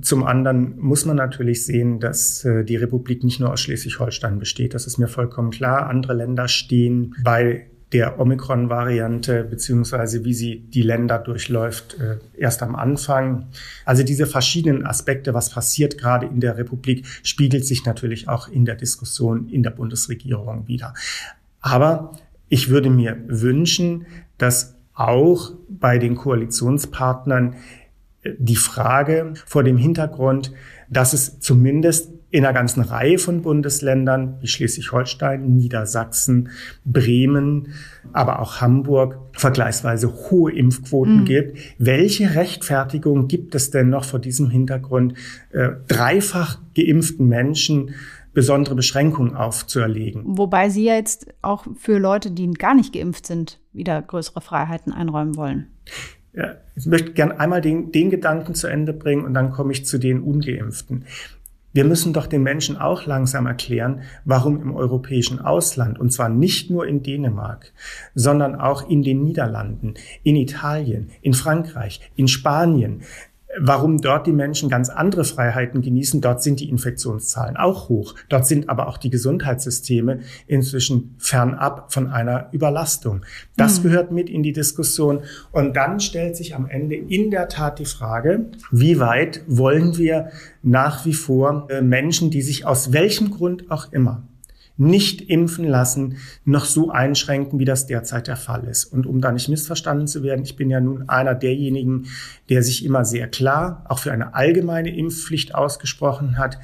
Zum 0.00 0.24
anderen 0.24 0.78
muss 0.78 1.04
man 1.04 1.16
natürlich 1.16 1.64
sehen, 1.66 1.98
dass 2.00 2.44
äh, 2.44 2.64
die 2.64 2.76
Republik 2.76 3.24
nicht 3.24 3.40
nur 3.40 3.52
aus 3.52 3.60
Schleswig-Holstein 3.60 4.38
besteht. 4.38 4.74
Das 4.74 4.86
ist 4.86 4.98
mir 4.98 5.08
vollkommen 5.08 5.50
klar. 5.50 5.88
Andere 5.88 6.14
Länder 6.14 6.46
stehen 6.48 7.14
bei 7.22 7.66
der 7.92 8.18
Omikron-Variante 8.18 9.44
beziehungsweise 9.44 10.24
wie 10.24 10.34
sie 10.34 10.58
die 10.58 10.82
Länder 10.82 11.18
durchläuft, 11.18 11.96
äh, 12.00 12.18
erst 12.36 12.62
am 12.62 12.74
Anfang. 12.74 13.46
Also 13.84 14.02
diese 14.02 14.26
verschiedenen 14.26 14.84
Aspekte, 14.84 15.32
was 15.32 15.50
passiert 15.50 15.96
gerade 15.96 16.26
in 16.26 16.40
der 16.40 16.56
Republik, 16.56 17.06
spiegelt 17.22 17.64
sich 17.64 17.84
natürlich 17.84 18.28
auch 18.28 18.48
in 18.48 18.64
der 18.64 18.74
Diskussion 18.74 19.48
in 19.48 19.62
der 19.62 19.70
Bundesregierung 19.70 20.66
wieder. 20.66 20.94
Aber 21.60 22.18
ich 22.48 22.68
würde 22.68 22.90
mir 22.90 23.16
wünschen, 23.28 24.06
dass 24.38 24.73
auch 24.94 25.52
bei 25.68 25.98
den 25.98 26.14
Koalitionspartnern 26.14 27.56
äh, 28.22 28.32
die 28.38 28.56
Frage 28.56 29.34
vor 29.46 29.62
dem 29.64 29.76
Hintergrund, 29.76 30.52
dass 30.88 31.12
es 31.12 31.40
zumindest 31.40 32.10
in 32.30 32.44
einer 32.44 32.52
ganzen 32.52 32.82
Reihe 32.82 33.18
von 33.18 33.42
Bundesländern 33.42 34.38
wie 34.40 34.48
Schleswig-Holstein, 34.48 35.54
Niedersachsen, 35.54 36.48
Bremen, 36.84 37.74
aber 38.12 38.40
auch 38.40 38.60
Hamburg 38.60 39.20
vergleichsweise 39.34 40.12
hohe 40.12 40.50
Impfquoten 40.50 41.20
mhm. 41.20 41.24
gibt. 41.26 41.58
Welche 41.78 42.34
Rechtfertigung 42.34 43.28
gibt 43.28 43.54
es 43.54 43.70
denn 43.70 43.88
noch 43.88 44.04
vor 44.04 44.18
diesem 44.18 44.50
Hintergrund, 44.50 45.14
äh, 45.52 45.70
dreifach 45.86 46.58
geimpften 46.74 47.28
Menschen 47.28 47.94
besondere 48.32 48.74
Beschränkungen 48.74 49.36
aufzuerlegen. 49.36 50.22
Wobei 50.26 50.68
Sie 50.70 50.84
ja 50.84 50.96
jetzt 50.96 51.28
auch 51.40 51.66
für 51.78 51.98
Leute, 51.98 52.32
die 52.32 52.50
gar 52.50 52.74
nicht 52.74 52.92
geimpft 52.92 53.26
sind, 53.26 53.60
wieder 53.74 54.00
größere 54.00 54.40
Freiheiten 54.40 54.92
einräumen 54.92 55.36
wollen. 55.36 55.66
Ja, 56.32 56.56
ich 56.74 56.86
möchte 56.86 57.12
gerne 57.12 57.38
einmal 57.38 57.60
den, 57.60 57.92
den 57.92 58.10
Gedanken 58.10 58.54
zu 58.54 58.66
Ende 58.66 58.92
bringen 58.92 59.24
und 59.24 59.34
dann 59.34 59.52
komme 59.52 59.72
ich 59.72 59.86
zu 59.86 59.98
den 59.98 60.20
ungeimpften. 60.20 61.04
Wir 61.72 61.84
müssen 61.84 62.12
doch 62.12 62.28
den 62.28 62.44
Menschen 62.44 62.76
auch 62.76 63.04
langsam 63.04 63.46
erklären, 63.46 64.02
warum 64.24 64.62
im 64.62 64.76
europäischen 64.76 65.40
Ausland, 65.40 65.98
und 65.98 66.12
zwar 66.12 66.28
nicht 66.28 66.70
nur 66.70 66.86
in 66.86 67.02
Dänemark, 67.02 67.72
sondern 68.14 68.54
auch 68.54 68.88
in 68.88 69.02
den 69.02 69.24
Niederlanden, 69.24 69.94
in 70.22 70.36
Italien, 70.36 71.10
in 71.20 71.34
Frankreich, 71.34 72.00
in 72.14 72.28
Spanien, 72.28 73.02
Warum 73.60 74.00
dort 74.00 74.26
die 74.26 74.32
Menschen 74.32 74.68
ganz 74.68 74.88
andere 74.88 75.24
Freiheiten 75.24 75.82
genießen, 75.82 76.20
dort 76.20 76.42
sind 76.42 76.60
die 76.60 76.68
Infektionszahlen 76.68 77.56
auch 77.56 77.88
hoch. 77.88 78.14
Dort 78.28 78.46
sind 78.46 78.68
aber 78.68 78.88
auch 78.88 78.98
die 78.98 79.10
Gesundheitssysteme 79.10 80.20
inzwischen 80.46 81.14
fernab 81.18 81.92
von 81.92 82.08
einer 82.08 82.48
Überlastung. 82.52 83.22
Das 83.56 83.78
mhm. 83.78 83.82
gehört 83.84 84.12
mit 84.12 84.28
in 84.28 84.42
die 84.42 84.52
Diskussion. 84.52 85.20
Und 85.52 85.76
dann 85.76 86.00
stellt 86.00 86.36
sich 86.36 86.54
am 86.54 86.66
Ende 86.66 86.96
in 86.96 87.30
der 87.30 87.48
Tat 87.48 87.78
die 87.78 87.84
Frage, 87.84 88.46
wie 88.70 88.98
weit 88.98 89.42
wollen 89.46 89.96
wir 89.96 90.30
nach 90.62 91.04
wie 91.06 91.14
vor 91.14 91.68
äh, 91.70 91.80
Menschen, 91.82 92.30
die 92.30 92.42
sich 92.42 92.66
aus 92.66 92.92
welchem 92.92 93.30
Grund 93.30 93.70
auch 93.70 93.92
immer 93.92 94.22
nicht 94.76 95.20
impfen 95.20 95.66
lassen, 95.66 96.16
noch 96.44 96.64
so 96.64 96.90
einschränken, 96.90 97.58
wie 97.58 97.64
das 97.64 97.86
derzeit 97.86 98.26
der 98.26 98.36
Fall 98.36 98.64
ist. 98.64 98.84
Und 98.84 99.06
um 99.06 99.20
da 99.20 99.30
nicht 99.30 99.48
missverstanden 99.48 100.08
zu 100.08 100.22
werden, 100.22 100.44
ich 100.44 100.56
bin 100.56 100.70
ja 100.70 100.80
nun 100.80 101.08
einer 101.08 101.34
derjenigen, 101.34 102.06
der 102.48 102.62
sich 102.62 102.84
immer 102.84 103.04
sehr 103.04 103.28
klar 103.28 103.84
auch 103.88 104.00
für 104.00 104.12
eine 104.12 104.34
allgemeine 104.34 104.96
Impfpflicht 104.96 105.54
ausgesprochen 105.54 106.38
hat. 106.38 106.58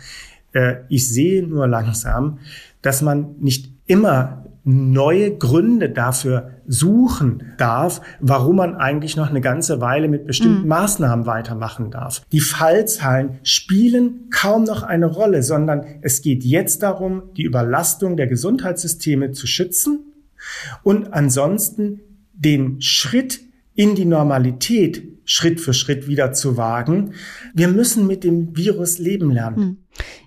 Äh, 0.52 0.76
ich 0.88 1.08
sehe 1.08 1.46
nur 1.46 1.68
langsam, 1.68 2.40
dass 2.82 3.02
man 3.02 3.36
nicht 3.38 3.72
immer 3.86 4.44
neue 4.64 5.36
Gründe 5.36 5.90
dafür 5.90 6.50
suchen 6.66 7.54
darf, 7.56 8.00
warum 8.20 8.56
man 8.56 8.76
eigentlich 8.76 9.16
noch 9.16 9.30
eine 9.30 9.40
ganze 9.40 9.80
Weile 9.80 10.08
mit 10.08 10.26
bestimmten 10.26 10.62
mhm. 10.62 10.68
Maßnahmen 10.68 11.26
weitermachen 11.26 11.90
darf. 11.90 12.22
Die 12.32 12.40
Fallzahlen 12.40 13.38
spielen 13.42 14.28
kaum 14.30 14.64
noch 14.64 14.82
eine 14.82 15.06
Rolle, 15.06 15.42
sondern 15.42 15.84
es 16.02 16.22
geht 16.22 16.44
jetzt 16.44 16.82
darum, 16.82 17.22
die 17.36 17.44
Überlastung 17.44 18.16
der 18.16 18.26
Gesundheitssysteme 18.26 19.32
zu 19.32 19.46
schützen 19.46 20.12
und 20.82 21.12
ansonsten 21.12 22.00
den 22.34 22.80
Schritt 22.80 23.40
in 23.74 23.94
die 23.94 24.04
Normalität 24.04 25.02
Schritt 25.24 25.60
für 25.60 25.72
Schritt 25.72 26.08
wieder 26.08 26.32
zu 26.32 26.56
wagen. 26.56 27.12
Wir 27.54 27.68
müssen 27.68 28.06
mit 28.06 28.24
dem 28.24 28.56
Virus 28.56 28.98
leben 28.98 29.30
lernen. 29.30 29.56
Hm. 29.56 29.76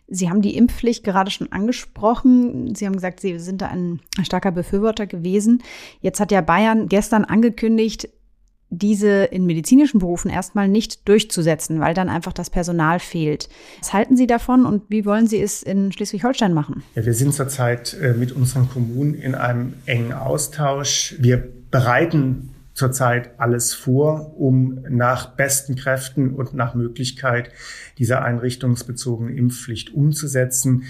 Sie 0.08 0.30
haben 0.30 0.42
die 0.42 0.56
Impfpflicht 0.56 1.04
gerade 1.04 1.32
schon 1.32 1.52
angesprochen. 1.52 2.76
Sie 2.76 2.86
haben 2.86 2.94
gesagt, 2.94 3.20
Sie 3.20 3.40
sind 3.40 3.62
da 3.62 3.68
ein 3.68 4.00
starker 4.24 4.52
Befürworter 4.52 5.08
gewesen. 5.08 5.64
Jetzt 6.02 6.20
hat 6.20 6.32
ja 6.32 6.42
Bayern 6.42 6.88
gestern 6.88 7.26
angekündigt, 7.26 8.10
diese 8.70 9.26
in 9.26 9.46
medizinischen 9.46 10.00
Berufen 10.00 10.32
erstmal 10.32 10.68
nicht 10.68 11.08
durchzusetzen, 11.08 11.80
weil 11.80 11.94
dann 11.94 12.10
einfach 12.10 12.34
das 12.34 12.50
Personal 12.50 13.00
fehlt. 13.00 13.48
Was 13.80 13.94
halten 13.94 14.18
Sie 14.18 14.28
davon 14.28 14.66
und 14.66 14.84
wie 14.90 15.06
wollen 15.06 15.28
Sie 15.28 15.42
es 15.42 15.62
in 15.62 15.92
Schleswig-Holstein 15.92 16.54
machen? 16.54 16.84
Ja, 16.96 17.06
wir 17.06 17.14
sind 17.14 17.34
zurzeit 17.34 17.96
äh, 18.02 18.14
mit 18.14 18.32
unseren 18.32 18.70
Kommunen 18.70 19.14
in 19.14 19.36
einem 19.36 19.74
engen 19.86 20.14
Austausch. 20.14 21.16
Wir 21.20 21.48
bereiten 21.70 22.50
zurzeit 22.74 23.40
alles 23.40 23.74
vor, 23.74 24.40
um 24.40 24.84
nach 24.90 25.36
besten 25.36 25.76
Kräften 25.76 26.34
und 26.34 26.54
nach 26.54 26.74
Möglichkeit 26.74 27.52
diese 27.98 28.22
einrichtungsbezogene 28.22 29.32
Impfpflicht 29.32 29.94
umzusetzen. 29.94 30.84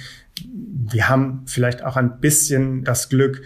Wir 0.46 1.10
haben 1.10 1.43
vielleicht 1.46 1.84
auch 1.84 1.98
ein 1.98 2.19
bisschen 2.19 2.84
das 2.84 3.10
Glück, 3.10 3.41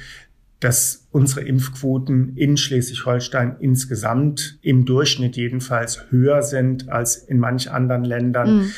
dass 0.59 1.07
unsere 1.11 1.41
Impfquoten 1.41 2.35
in 2.35 2.57
Schleswig-Holstein 2.57 3.57
insgesamt 3.59 4.57
im 4.61 4.85
Durchschnitt 4.85 5.35
jedenfalls 5.35 6.09
höher 6.09 6.41
sind 6.41 6.89
als 6.89 7.15
in 7.15 7.39
manch 7.39 7.69
anderen 7.69 8.03
Ländern. 8.03 8.57
Mhm. 8.57 8.71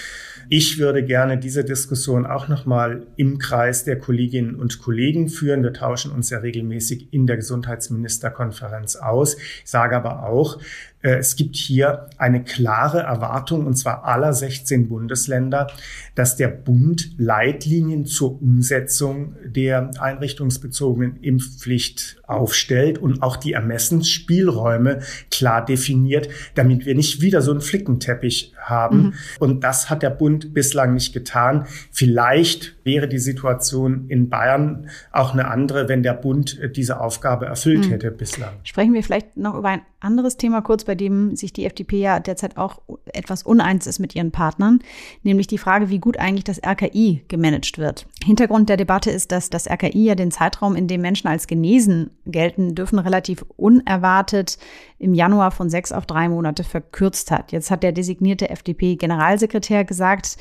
Ich 0.47 0.79
würde 0.79 1.03
gerne 1.03 1.37
diese 1.37 1.63
Diskussion 1.63 2.25
auch 2.25 2.47
nochmal 2.47 3.07
im 3.17 3.37
Kreis 3.37 3.83
der 3.83 3.97
Kolleginnen 3.97 4.55
und 4.55 4.79
Kollegen 4.79 5.29
führen. 5.29 5.63
Wir 5.63 5.73
tauschen 5.73 6.11
uns 6.11 6.29
ja 6.29 6.39
regelmäßig 6.39 7.11
in 7.11 7.27
der 7.27 7.37
Gesundheitsministerkonferenz 7.37 8.95
aus. 8.95 9.35
Ich 9.35 9.63
sage 9.65 9.95
aber 9.95 10.23
auch, 10.23 10.59
es 11.01 11.37
gibt 11.37 11.55
hier 11.55 12.09
eine 12.17 12.43
klare 12.43 12.99
Erwartung, 12.99 13.65
und 13.65 13.75
zwar 13.75 14.03
aller 14.03 14.33
16 14.33 14.89
Bundesländer, 14.89 15.67
dass 16.15 16.35
der 16.35 16.49
Bund 16.49 17.11
Leitlinien 17.17 18.05
zur 18.05 18.41
Umsetzung 18.41 19.35
der 19.45 19.91
einrichtungsbezogenen 19.99 21.17
Impfpflicht 21.21 22.21
aufstellt 22.27 22.97
und 22.97 23.23
auch 23.23 23.37
die 23.37 23.53
Ermessensspielräume 23.53 24.99
klar 25.31 25.63
definiert, 25.63 26.27
damit 26.55 26.85
wir 26.85 26.95
nicht 26.95 27.21
wieder 27.21 27.41
so 27.41 27.51
einen 27.51 27.61
Flickenteppich 27.61 28.53
haben. 28.61 28.97
Mhm. 28.97 29.13
Und 29.39 29.63
das 29.63 29.89
hat 29.89 30.03
der 30.03 30.09
Bund 30.09 30.53
bislang 30.53 30.93
nicht 30.93 31.13
getan. 31.13 31.65
Vielleicht 31.91 32.75
wäre 32.83 33.07
die 33.07 33.19
Situation 33.19 34.09
in 34.09 34.29
Bayern 34.29 34.89
auch 35.11 35.33
eine 35.33 35.47
andere, 35.47 35.87
wenn 35.87 36.03
der 36.03 36.13
Bund 36.13 36.59
diese 36.75 36.99
Aufgabe 36.99 37.45
erfüllt 37.45 37.85
mhm. 37.85 37.91
hätte 37.91 38.11
bislang. 38.11 38.51
Sprechen 38.63 38.93
wir 38.93 39.03
vielleicht 39.03 39.37
noch 39.37 39.55
über 39.55 39.69
ein 39.69 39.81
anderes 39.99 40.37
Thema 40.37 40.61
kurz, 40.61 40.83
bei 40.89 40.95
dem 40.95 41.35
sich 41.35 41.53
die 41.53 41.65
FDP 41.65 41.99
ja 41.99 42.19
derzeit 42.19 42.57
auch 42.57 42.81
etwas 43.13 43.43
uneins 43.43 43.85
ist 43.85 43.99
mit 43.99 44.15
ihren 44.15 44.31
Partnern, 44.31 44.79
nämlich 45.21 45.45
die 45.45 45.59
Frage, 45.59 45.91
wie 45.91 45.99
gut 45.99 46.17
eigentlich 46.17 46.45
das 46.45 46.59
RKI 46.65 47.21
gemanagt 47.27 47.77
wird. 47.77 48.07
Hintergrund 48.25 48.69
der 48.69 48.77
Debatte 48.77 49.11
ist, 49.11 49.31
dass 49.31 49.51
das 49.51 49.69
RKI 49.69 50.05
ja 50.05 50.15
den 50.15 50.31
Zeitraum, 50.31 50.75
in 50.75 50.87
dem 50.87 51.01
Menschen 51.01 51.27
als 51.27 51.45
genesen 51.45 52.09
gelten 52.25 52.73
dürfen, 52.73 52.97
relativ 52.97 53.45
unerwartet 53.55 54.57
im 54.97 55.13
Januar 55.13 55.51
von 55.51 55.69
sechs 55.69 55.91
auf 55.91 56.07
drei 56.07 56.27
Monate 56.27 56.63
verkürzt 56.63 57.29
hat. 57.29 57.51
Jetzt 57.51 57.69
hat 57.69 57.83
der 57.83 57.91
designierte 57.91 58.49
FDP-Generalsekretär 58.49 59.85
gesagt, 59.85 60.37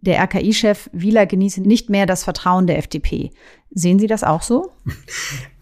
der 0.00 0.22
RKI-Chef 0.22 0.88
Wieler 0.92 1.26
genieße 1.26 1.60
nicht 1.60 1.90
mehr 1.90 2.06
das 2.06 2.24
Vertrauen 2.24 2.66
der 2.66 2.78
FDP. 2.78 3.30
Sehen 3.70 3.98
Sie 3.98 4.06
das 4.06 4.24
auch 4.24 4.42
so? 4.42 4.72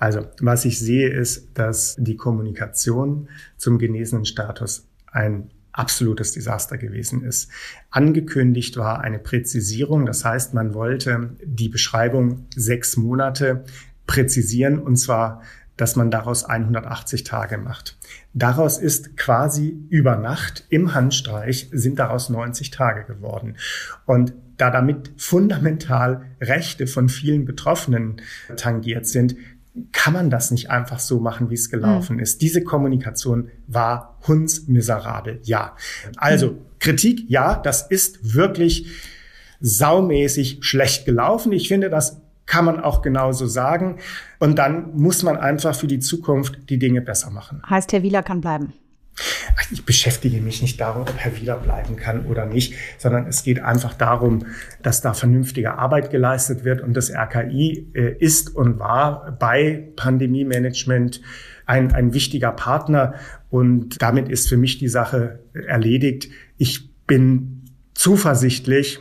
Also, 0.01 0.21
was 0.41 0.65
ich 0.65 0.79
sehe, 0.79 1.09
ist, 1.09 1.49
dass 1.59 1.97
die 1.99 2.15
Kommunikation 2.15 3.29
zum 3.57 3.79
genesenen 3.81 4.25
Status 4.27 4.87
ein 5.11 5.51
absolutes 5.73 6.33
Desaster 6.33 6.79
gewesen 6.79 7.25
ist. 7.25 7.51
Angekündigt 7.91 8.77
war 8.77 9.01
eine 9.01 9.19
Präzisierung, 9.19 10.07
das 10.07 10.25
heißt, 10.25 10.55
man 10.55 10.73
wollte 10.73 11.37
die 11.45 11.69
Beschreibung 11.69 12.47
sechs 12.55 12.97
Monate 12.97 13.65
präzisieren 14.07 14.79
und 14.79 14.97
zwar 14.97 15.43
dass 15.79 15.97
man 15.97 16.11
daraus 16.11 16.45
180 16.45 17.25
Tage 17.25 17.57
macht. 17.57 17.97
Daraus 18.35 18.77
ist 18.77 19.17
quasi 19.17 19.79
über 19.89 20.17
Nacht 20.17 20.67
im 20.69 20.93
Handstreich 20.93 21.71
sind 21.73 21.99
daraus 21.99 22.29
90 22.29 22.71
Tage 22.71 23.05
geworden. 23.05 23.57
Und 24.05 24.35
da 24.59 24.71
damit 24.71 25.13
fundamental 25.17 26.27
Rechte 26.41 26.87
von 26.87 27.09
vielen 27.09 27.45
Betroffenen 27.47 28.21
tangiert 28.57 29.07
sind, 29.07 29.37
kann 29.93 30.13
man 30.13 30.31
das 30.31 30.51
nicht 30.51 30.71
einfach 30.71 30.99
so 30.99 31.21
machen, 31.21 31.51
wie 31.51 31.55
es 31.55 31.71
gelaufen 31.71 32.17
mhm. 32.17 32.23
ist. 32.23 32.43
Diese 32.43 32.65
Kommunikation 32.65 33.51
war 33.69 34.19
hundsmiserabel, 34.27 35.39
ja. 35.45 35.77
Also 36.17 36.53
mhm. 36.53 36.59
Kritik, 36.81 37.25
ja, 37.29 37.57
das 37.57 37.83
ist 37.83 38.35
wirklich 38.35 38.87
saumäßig 39.61 40.59
schlecht 40.63 41.05
gelaufen. 41.05 41.53
Ich 41.53 41.69
finde, 41.69 41.91
das 41.91 42.21
kann 42.49 42.65
man 42.65 42.81
auch 42.81 43.03
genauso 43.03 43.47
sagen. 43.47 43.99
Und 44.41 44.59
dann 44.59 44.97
muss 44.97 45.23
man 45.23 45.37
einfach 45.37 45.77
für 45.77 45.87
die 45.87 46.01
Zukunft 46.01 46.69
die 46.69 46.79
Dinge 46.79 47.01
besser 47.01 47.31
machen. 47.31 47.63
Heißt, 47.69 47.93
Herr 47.93 48.03
Wieler 48.03 48.25
kann 48.25 48.41
bleiben? 48.41 48.73
Ich 49.71 49.85
beschäftige 49.85 50.41
mich 50.41 50.63
nicht 50.63 50.81
darum, 50.81 51.03
ob 51.03 51.15
Herr 51.17 51.37
Wieler 51.37 51.57
bleiben 51.57 51.97
kann 51.97 52.25
oder 52.27 52.47
nicht, 52.47 52.75
sondern 52.97 53.27
es 53.27 53.43
geht 53.43 53.61
einfach 53.61 53.95
darum, 53.95 54.47
dass 54.83 55.01
da 55.01 55.13
vernünftige 55.13 55.75
Arbeit 55.75 56.11
geleistet 56.11 56.65
wird. 56.65 56.81
Und 56.81 56.95
das 56.95 57.11
RKI 57.11 57.91
äh, 57.95 58.15
ist 58.19 58.55
und 58.55 58.79
war 58.79 59.37
bei 59.39 59.89
Pandemie-Management 59.97 61.21
ein, 61.67 61.93
ein 61.93 62.15
wichtiger 62.15 62.53
Partner. 62.53 63.15
Und 63.51 64.01
damit 64.01 64.29
ist 64.29 64.49
für 64.49 64.57
mich 64.57 64.79
die 64.79 64.89
Sache 64.89 65.41
erledigt. 65.53 66.31
Ich 66.57 66.89
bin 67.07 67.65
zuversichtlich, 67.95 69.01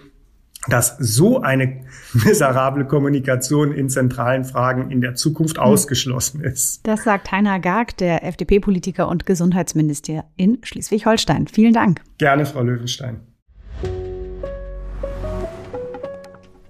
dass 0.70 0.98
so 1.00 1.42
eine 1.42 1.82
miserable 2.14 2.86
Kommunikation 2.86 3.72
in 3.72 3.90
zentralen 3.90 4.44
Fragen 4.44 4.92
in 4.92 5.02
der 5.02 5.16
Zukunft 5.16 5.58
hm. 5.58 5.64
ausgeschlossen 5.64 6.42
ist. 6.42 6.86
Das 6.86 7.04
sagt 7.04 7.32
Heiner 7.32 7.60
Garg, 7.60 7.98
der 7.98 8.24
FDP-Politiker 8.24 9.08
und 9.08 9.26
Gesundheitsminister 9.26 10.26
in 10.36 10.60
Schleswig-Holstein. 10.64 11.48
Vielen 11.48 11.74
Dank. 11.74 12.02
Gerne, 12.18 12.46
Frau 12.46 12.62
Löwenstein. 12.62 13.22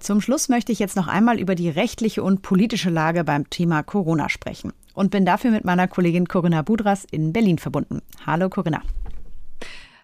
Zum 0.00 0.20
Schluss 0.22 0.48
möchte 0.48 0.72
ich 0.72 0.78
jetzt 0.78 0.96
noch 0.96 1.06
einmal 1.06 1.38
über 1.38 1.54
die 1.54 1.68
rechtliche 1.68 2.22
und 2.22 2.40
politische 2.40 2.88
Lage 2.88 3.24
beim 3.24 3.50
Thema 3.50 3.82
Corona 3.82 4.30
sprechen 4.30 4.72
und 4.94 5.10
bin 5.10 5.26
dafür 5.26 5.50
mit 5.50 5.64
meiner 5.64 5.86
Kollegin 5.86 6.28
Corinna 6.28 6.62
Budras 6.62 7.04
in 7.10 7.32
Berlin 7.32 7.58
verbunden. 7.58 8.00
Hallo 8.24 8.48
Corinna. 8.48 8.80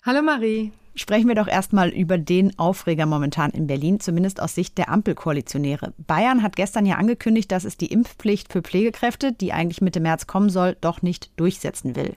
Hallo 0.04 0.20
Marie. 0.20 0.72
Sprechen 0.96 1.26
wir 1.26 1.34
doch 1.34 1.48
erstmal 1.48 1.88
über 1.88 2.18
den 2.18 2.56
Aufreger 2.56 3.06
momentan 3.06 3.50
in 3.50 3.66
Berlin, 3.66 3.98
zumindest 3.98 4.40
aus 4.40 4.54
Sicht 4.54 4.78
der 4.78 4.90
Ampelkoalitionäre. 4.90 5.92
Bayern 5.98 6.44
hat 6.44 6.54
gestern 6.54 6.86
ja 6.86 6.96
angekündigt, 6.96 7.50
dass 7.50 7.64
es 7.64 7.76
die 7.76 7.92
Impfpflicht 7.92 8.52
für 8.52 8.62
Pflegekräfte, 8.62 9.32
die 9.32 9.52
eigentlich 9.52 9.80
Mitte 9.80 9.98
März 9.98 10.28
kommen 10.28 10.50
soll, 10.50 10.76
doch 10.80 11.02
nicht 11.02 11.30
durchsetzen 11.36 11.96
will. 11.96 12.14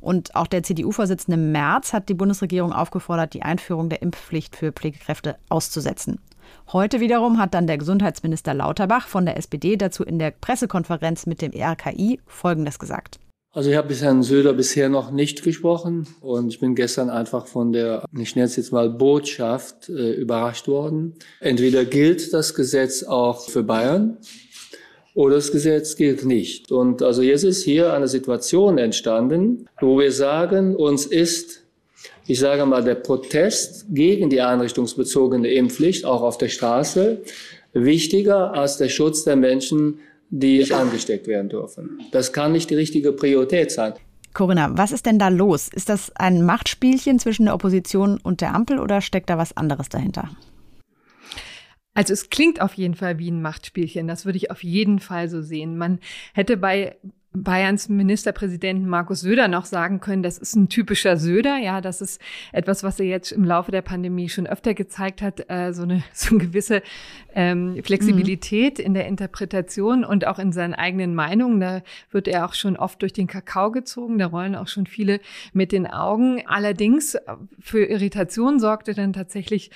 Und 0.00 0.36
auch 0.36 0.46
der 0.46 0.62
CDU-Vorsitzende 0.62 1.36
Merz 1.36 1.92
hat 1.92 2.08
die 2.08 2.14
Bundesregierung 2.14 2.72
aufgefordert, 2.72 3.34
die 3.34 3.42
Einführung 3.42 3.88
der 3.88 4.00
Impfpflicht 4.00 4.54
für 4.54 4.70
Pflegekräfte 4.70 5.36
auszusetzen. 5.48 6.20
Heute 6.72 7.00
wiederum 7.00 7.38
hat 7.38 7.54
dann 7.54 7.66
der 7.66 7.78
Gesundheitsminister 7.78 8.54
Lauterbach 8.54 9.08
von 9.08 9.26
der 9.26 9.38
SPD 9.38 9.76
dazu 9.76 10.04
in 10.04 10.20
der 10.20 10.30
Pressekonferenz 10.30 11.26
mit 11.26 11.42
dem 11.42 11.52
RKI 11.52 12.20
Folgendes 12.26 12.78
gesagt. 12.78 13.18
Also 13.52 13.68
ich 13.68 13.76
habe 13.76 13.88
mit 13.88 14.00
Herrn 14.00 14.22
Söder 14.22 14.52
bisher 14.52 14.88
noch 14.88 15.10
nicht 15.10 15.42
gesprochen 15.42 16.06
und 16.20 16.52
ich 16.52 16.60
bin 16.60 16.76
gestern 16.76 17.10
einfach 17.10 17.48
von 17.48 17.72
der, 17.72 18.04
ich 18.16 18.36
nenne 18.36 18.46
es 18.46 18.54
jetzt 18.54 18.70
mal 18.70 18.88
Botschaft, 18.88 19.88
äh, 19.88 20.12
überrascht 20.12 20.68
worden. 20.68 21.14
Entweder 21.40 21.84
gilt 21.84 22.32
das 22.32 22.54
Gesetz 22.54 23.02
auch 23.02 23.50
für 23.50 23.64
Bayern 23.64 24.18
oder 25.14 25.34
das 25.34 25.50
Gesetz 25.50 25.96
gilt 25.96 26.24
nicht. 26.24 26.70
Und 26.70 27.02
also 27.02 27.22
jetzt 27.22 27.42
ist 27.42 27.64
hier 27.64 27.92
eine 27.92 28.06
Situation 28.06 28.78
entstanden, 28.78 29.68
wo 29.80 29.98
wir 29.98 30.12
sagen, 30.12 30.76
uns 30.76 31.04
ist, 31.04 31.64
ich 32.28 32.38
sage 32.38 32.64
mal, 32.66 32.84
der 32.84 32.94
Protest 32.94 33.86
gegen 33.90 34.30
die 34.30 34.42
einrichtungsbezogene 34.42 35.52
Impfpflicht 35.52 36.04
auch 36.04 36.22
auf 36.22 36.38
der 36.38 36.50
Straße 36.50 37.18
wichtiger 37.72 38.54
als 38.54 38.76
der 38.76 38.88
Schutz 38.88 39.24
der 39.24 39.34
Menschen, 39.34 39.98
die 40.30 40.72
angesteckt 40.72 41.26
werden 41.26 41.48
dürfen. 41.48 42.00
Das 42.12 42.32
kann 42.32 42.52
nicht 42.52 42.70
die 42.70 42.76
richtige 42.76 43.12
Priorität 43.12 43.70
sein. 43.70 43.94
Corinna, 44.32 44.70
was 44.78 44.92
ist 44.92 45.06
denn 45.06 45.18
da 45.18 45.28
los? 45.28 45.68
Ist 45.68 45.88
das 45.88 46.14
ein 46.14 46.44
Machtspielchen 46.44 47.18
zwischen 47.18 47.46
der 47.46 47.54
Opposition 47.54 48.18
und 48.22 48.40
der 48.40 48.54
Ampel 48.54 48.78
oder 48.78 49.00
steckt 49.00 49.28
da 49.28 49.38
was 49.38 49.56
anderes 49.56 49.88
dahinter? 49.88 50.30
Also 51.94 52.12
es 52.12 52.30
klingt 52.30 52.60
auf 52.60 52.74
jeden 52.74 52.94
Fall 52.94 53.18
wie 53.18 53.30
ein 53.30 53.42
Machtspielchen, 53.42 54.06
das 54.06 54.24
würde 54.24 54.36
ich 54.36 54.52
auf 54.52 54.62
jeden 54.62 55.00
Fall 55.00 55.28
so 55.28 55.42
sehen. 55.42 55.76
Man 55.76 55.98
hätte 56.32 56.56
bei 56.56 56.96
Bayerns 57.32 57.88
Ministerpräsidenten 57.88 58.88
Markus 58.88 59.20
Söder 59.20 59.46
noch 59.46 59.64
sagen 59.64 60.00
können, 60.00 60.24
das 60.24 60.36
ist 60.36 60.56
ein 60.56 60.68
typischer 60.68 61.16
Söder. 61.16 61.58
Ja, 61.58 61.80
das 61.80 62.00
ist 62.00 62.20
etwas, 62.50 62.82
was 62.82 62.98
er 62.98 63.06
jetzt 63.06 63.30
im 63.30 63.44
Laufe 63.44 63.70
der 63.70 63.82
Pandemie 63.82 64.28
schon 64.28 64.48
öfter 64.48 64.74
gezeigt 64.74 65.22
hat, 65.22 65.48
äh, 65.48 65.72
so, 65.72 65.84
eine, 65.84 66.02
so 66.12 66.34
eine 66.34 66.44
gewisse 66.44 66.82
ähm, 67.32 67.80
Flexibilität 67.84 68.78
mhm. 68.78 68.84
in 68.84 68.94
der 68.94 69.06
Interpretation 69.06 70.04
und 70.04 70.26
auch 70.26 70.40
in 70.40 70.50
seinen 70.50 70.74
eigenen 70.74 71.14
Meinungen. 71.14 71.60
Da 71.60 71.82
wird 72.10 72.26
er 72.26 72.46
auch 72.46 72.54
schon 72.54 72.76
oft 72.76 73.00
durch 73.00 73.12
den 73.12 73.28
Kakao 73.28 73.70
gezogen. 73.70 74.18
Da 74.18 74.26
rollen 74.26 74.56
auch 74.56 74.68
schon 74.68 74.86
viele 74.86 75.20
mit 75.52 75.70
den 75.70 75.86
Augen. 75.86 76.42
Allerdings 76.46 77.14
äh, 77.14 77.20
für 77.60 77.84
Irritation 77.84 78.58
sorgte 78.58 78.92
dann 78.92 79.12
tatsächlich 79.12 79.70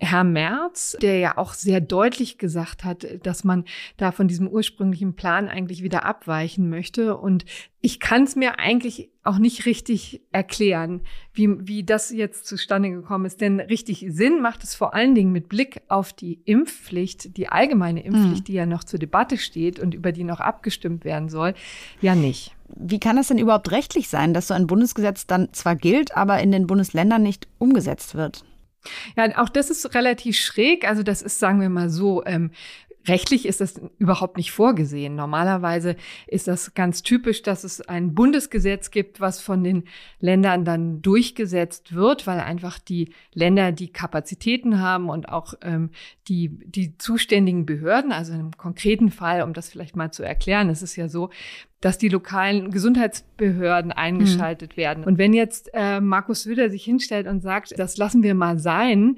Herr 0.00 0.24
Merz, 0.24 0.96
der 1.00 1.18
ja 1.18 1.38
auch 1.38 1.54
sehr 1.54 1.80
deutlich 1.80 2.38
gesagt 2.38 2.84
hat, 2.84 3.06
dass 3.22 3.44
man 3.44 3.64
da 3.96 4.12
von 4.12 4.28
diesem 4.28 4.48
ursprünglichen 4.48 5.14
Plan 5.14 5.48
eigentlich 5.48 5.82
wieder 5.82 6.04
abweichen 6.04 6.68
möchte. 6.68 7.16
Und 7.16 7.44
ich 7.80 8.00
kann 8.00 8.24
es 8.24 8.36
mir 8.36 8.58
eigentlich 8.58 9.10
auch 9.22 9.38
nicht 9.38 9.66
richtig 9.66 10.22
erklären, 10.32 11.02
wie, 11.32 11.66
wie 11.66 11.84
das 11.84 12.10
jetzt 12.10 12.46
zustande 12.46 12.90
gekommen 12.90 13.24
ist. 13.24 13.40
Denn 13.40 13.60
richtig 13.60 14.06
Sinn 14.08 14.40
macht 14.40 14.64
es 14.64 14.74
vor 14.74 14.94
allen 14.94 15.14
Dingen 15.14 15.32
mit 15.32 15.48
Blick 15.48 15.82
auf 15.88 16.12
die 16.12 16.40
Impfpflicht, 16.44 17.36
die 17.36 17.48
allgemeine 17.48 18.04
Impfpflicht, 18.04 18.40
mhm. 18.40 18.44
die 18.44 18.54
ja 18.54 18.66
noch 18.66 18.84
zur 18.84 18.98
Debatte 18.98 19.38
steht 19.38 19.78
und 19.78 19.94
über 19.94 20.12
die 20.12 20.24
noch 20.24 20.40
abgestimmt 20.40 21.04
werden 21.04 21.28
soll, 21.28 21.54
ja 22.00 22.14
nicht. 22.14 22.54
Wie 22.74 22.98
kann 22.98 23.16
das 23.16 23.28
denn 23.28 23.38
überhaupt 23.38 23.70
rechtlich 23.70 24.08
sein, 24.08 24.34
dass 24.34 24.48
so 24.48 24.54
ein 24.54 24.66
Bundesgesetz 24.66 25.26
dann 25.26 25.52
zwar 25.52 25.76
gilt, 25.76 26.16
aber 26.16 26.40
in 26.40 26.50
den 26.50 26.66
Bundesländern 26.66 27.22
nicht 27.22 27.46
umgesetzt 27.58 28.16
wird? 28.16 28.44
Ja, 29.16 29.42
auch 29.42 29.48
das 29.48 29.70
ist 29.70 29.94
relativ 29.94 30.36
schräg. 30.36 30.88
Also 30.88 31.02
das 31.02 31.22
ist, 31.22 31.38
sagen 31.38 31.60
wir 31.60 31.68
mal 31.68 31.90
so, 31.90 32.24
ähm, 32.24 32.50
Rechtlich 33.08 33.46
ist 33.46 33.60
das 33.60 33.80
überhaupt 33.98 34.36
nicht 34.36 34.50
vorgesehen. 34.50 35.14
Normalerweise 35.14 35.96
ist 36.26 36.48
das 36.48 36.74
ganz 36.74 37.02
typisch, 37.02 37.42
dass 37.42 37.62
es 37.62 37.80
ein 37.80 38.14
Bundesgesetz 38.14 38.90
gibt, 38.90 39.20
was 39.20 39.40
von 39.40 39.62
den 39.62 39.84
Ländern 40.18 40.64
dann 40.64 41.02
durchgesetzt 41.02 41.94
wird, 41.94 42.26
weil 42.26 42.40
einfach 42.40 42.78
die 42.78 43.12
Länder 43.32 43.70
die 43.70 43.92
Kapazitäten 43.92 44.80
haben 44.80 45.08
und 45.08 45.28
auch 45.28 45.54
ähm, 45.62 45.90
die, 46.26 46.58
die 46.64 46.98
zuständigen 46.98 47.64
Behörden. 47.64 48.10
Also 48.10 48.32
im 48.32 48.56
konkreten 48.56 49.10
Fall, 49.10 49.42
um 49.42 49.52
das 49.52 49.68
vielleicht 49.68 49.94
mal 49.94 50.10
zu 50.10 50.24
erklären, 50.24 50.68
es 50.68 50.82
ist 50.82 50.96
ja 50.96 51.08
so, 51.08 51.30
dass 51.80 51.98
die 51.98 52.08
lokalen 52.08 52.70
Gesundheitsbehörden 52.70 53.92
eingeschaltet 53.92 54.72
mhm. 54.72 54.80
werden. 54.80 55.04
Und 55.04 55.18
wenn 55.18 55.34
jetzt 55.34 55.70
äh, 55.74 56.00
Markus 56.00 56.42
Söder 56.42 56.70
sich 56.70 56.84
hinstellt 56.84 57.26
und 57.26 57.42
sagt, 57.42 57.78
das 57.78 57.96
lassen 57.96 58.22
wir 58.22 58.34
mal 58.34 58.58
sein, 58.58 59.16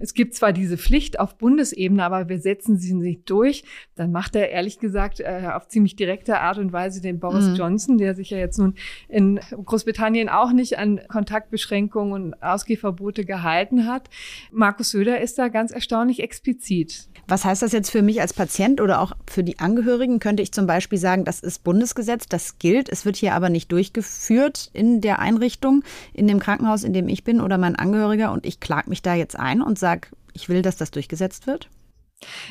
es 0.00 0.14
gibt 0.14 0.34
zwar 0.34 0.52
diese 0.52 0.76
Pflicht 0.76 1.20
auf 1.20 1.38
Bundesebene, 1.38 2.02
aber 2.04 2.28
wir 2.28 2.40
setzen 2.40 2.78
sie 2.78 2.94
nicht 2.94 3.30
durch, 3.30 3.64
dann 3.94 4.12
macht 4.12 4.34
er 4.34 4.50
ehrlich 4.50 4.78
gesagt 4.78 5.20
äh, 5.20 5.48
auf 5.54 5.68
ziemlich 5.68 5.96
direkte 5.96 6.40
Art 6.40 6.58
und 6.58 6.72
Weise 6.72 7.00
den 7.00 7.20
Boris 7.20 7.48
mhm. 7.48 7.54
Johnson, 7.54 7.98
der 7.98 8.14
sich 8.14 8.30
ja 8.30 8.38
jetzt 8.38 8.58
nun 8.58 8.74
in 9.08 9.38
Großbritannien 9.50 10.28
auch 10.28 10.52
nicht 10.52 10.78
an 10.78 11.00
Kontaktbeschränkungen 11.08 12.12
und 12.12 12.42
Ausgehverbote 12.42 13.24
gehalten 13.24 13.86
hat. 13.86 14.10
Markus 14.50 14.90
Söder 14.90 15.20
ist 15.20 15.38
da 15.38 15.48
ganz 15.48 15.70
erstaunlich 15.70 16.20
explizit. 16.22 17.08
Was 17.28 17.44
heißt 17.44 17.62
das 17.62 17.72
jetzt 17.72 17.90
für 17.90 18.02
mich 18.02 18.20
als 18.20 18.32
Patient 18.32 18.80
oder 18.80 19.00
auch 19.00 19.12
für 19.28 19.44
die 19.44 19.60
Angehörigen? 19.60 20.18
Könnte 20.18 20.42
ich 20.42 20.52
zum 20.52 20.66
Beispiel 20.66 20.98
sagen, 20.98 21.24
das 21.24 21.40
ist 21.40 21.62
Bundesgesetz, 21.62 22.09
das 22.16 22.58
gilt, 22.58 22.88
es 22.88 23.04
wird 23.04 23.16
hier 23.16 23.34
aber 23.34 23.48
nicht 23.48 23.70
durchgeführt 23.72 24.70
in 24.72 25.00
der 25.00 25.18
Einrichtung, 25.18 25.82
in 26.12 26.26
dem 26.26 26.38
Krankenhaus, 26.38 26.84
in 26.84 26.92
dem 26.92 27.08
ich 27.08 27.24
bin 27.24 27.40
oder 27.40 27.58
mein 27.58 27.76
Angehöriger. 27.76 28.32
Und 28.32 28.46
ich 28.46 28.60
klage 28.60 28.90
mich 28.90 29.02
da 29.02 29.14
jetzt 29.14 29.38
ein 29.38 29.62
und 29.62 29.78
sage, 29.78 30.08
ich 30.32 30.48
will, 30.48 30.62
dass 30.62 30.76
das 30.76 30.90
durchgesetzt 30.90 31.46
wird? 31.46 31.68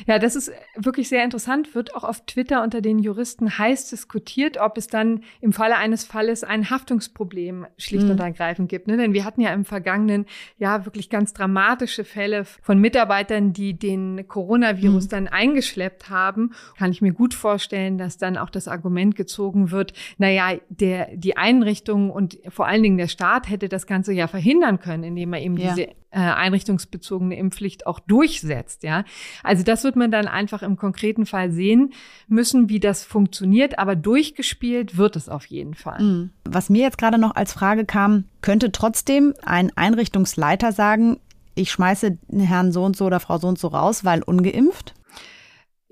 Ja, 0.06 0.18
das 0.18 0.34
ist 0.34 0.50
wirklich 0.74 1.08
sehr 1.08 1.22
interessant, 1.22 1.74
wird 1.74 1.94
auch 1.94 2.02
auf 2.02 2.24
Twitter 2.26 2.62
unter 2.62 2.80
den 2.80 2.98
Juristen 2.98 3.58
heiß 3.58 3.88
diskutiert, 3.90 4.58
ob 4.58 4.76
es 4.76 4.88
dann 4.88 5.22
im 5.40 5.52
Falle 5.52 5.76
eines 5.76 6.04
Falles 6.04 6.42
ein 6.42 6.70
Haftungsproblem 6.70 7.66
schlicht 7.76 8.04
mhm. 8.04 8.12
und 8.12 8.20
ergreifend 8.20 8.68
gibt. 8.68 8.88
Ne? 8.88 8.96
Denn 8.96 9.12
wir 9.12 9.24
hatten 9.24 9.40
ja 9.40 9.52
im 9.52 9.64
vergangenen 9.64 10.26
Jahr 10.58 10.86
wirklich 10.86 11.08
ganz 11.08 11.32
dramatische 11.32 12.04
Fälle 12.04 12.44
von 12.44 12.78
Mitarbeitern, 12.78 13.52
die 13.52 13.78
den 13.78 14.26
Coronavirus 14.26 15.04
mhm. 15.04 15.10
dann 15.10 15.28
eingeschleppt 15.28 16.10
haben. 16.10 16.52
Kann 16.76 16.90
ich 16.90 17.00
mir 17.00 17.12
gut 17.12 17.34
vorstellen, 17.34 17.96
dass 17.96 18.18
dann 18.18 18.36
auch 18.36 18.50
das 18.50 18.66
Argument 18.66 19.14
gezogen 19.14 19.70
wird, 19.70 19.92
naja, 20.18 20.58
der, 20.68 21.14
die 21.14 21.36
Einrichtung 21.36 22.10
und 22.10 22.38
vor 22.48 22.66
allen 22.66 22.82
Dingen 22.82 22.98
der 22.98 23.08
Staat 23.08 23.48
hätte 23.48 23.68
das 23.68 23.86
Ganze 23.86 24.12
ja 24.12 24.26
verhindern 24.26 24.80
können, 24.80 25.04
indem 25.04 25.32
er 25.32 25.40
eben 25.40 25.56
ja. 25.56 25.74
diese 25.74 25.99
äh, 26.10 26.18
einrichtungsbezogene 26.18 27.36
Impfpflicht 27.36 27.86
auch 27.86 28.00
durchsetzt. 28.00 28.82
Ja, 28.82 29.04
also 29.42 29.62
das 29.62 29.84
wird 29.84 29.96
man 29.96 30.10
dann 30.10 30.26
einfach 30.26 30.62
im 30.62 30.76
konkreten 30.76 31.26
Fall 31.26 31.52
sehen 31.52 31.92
müssen, 32.28 32.68
wie 32.68 32.80
das 32.80 33.04
funktioniert. 33.04 33.78
Aber 33.78 33.96
durchgespielt 33.96 34.96
wird 34.96 35.16
es 35.16 35.28
auf 35.28 35.46
jeden 35.46 35.74
Fall. 35.74 36.02
Mhm. 36.02 36.30
Was 36.44 36.70
mir 36.70 36.82
jetzt 36.82 36.98
gerade 36.98 37.18
noch 37.18 37.36
als 37.36 37.52
Frage 37.52 37.84
kam, 37.84 38.24
könnte 38.42 38.72
trotzdem 38.72 39.34
ein 39.42 39.70
Einrichtungsleiter 39.76 40.72
sagen, 40.72 41.18
ich 41.54 41.70
schmeiße 41.70 42.18
Herrn 42.32 42.72
so 42.72 42.84
und 42.84 42.96
so 42.96 43.06
oder 43.06 43.20
Frau 43.20 43.38
so 43.38 43.48
und 43.48 43.58
so 43.58 43.68
raus, 43.68 44.04
weil 44.04 44.22
ungeimpft? 44.22 44.94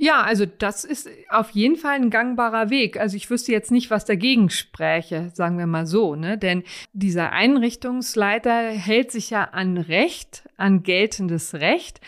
Ja, 0.01 0.23
also 0.23 0.47
das 0.47 0.85
ist 0.85 1.09
auf 1.29 1.51
jeden 1.51 1.75
Fall 1.75 1.97
ein 1.97 2.11
gangbarer 2.11 2.71
Weg. 2.71 3.01
Also 3.01 3.17
ich 3.17 3.29
wüsste 3.31 3.51
jetzt 3.51 3.73
nicht, 3.73 3.91
was 3.91 4.05
dagegen 4.05 4.49
spräche, 4.49 5.31
sagen 5.35 5.59
wir 5.59 5.67
mal 5.67 5.87
so, 5.87 6.15
ne? 6.15 6.39
Denn 6.39 6.63
dieser 6.93 7.33
Einrichtungsleiter 7.33 8.71
hält 8.71 9.11
sich 9.11 9.31
ja 9.31 9.43
an 9.43 9.77
Recht, 9.77 10.49
an 10.57 10.85
geltendes 10.85 11.55
Recht. 11.55 12.01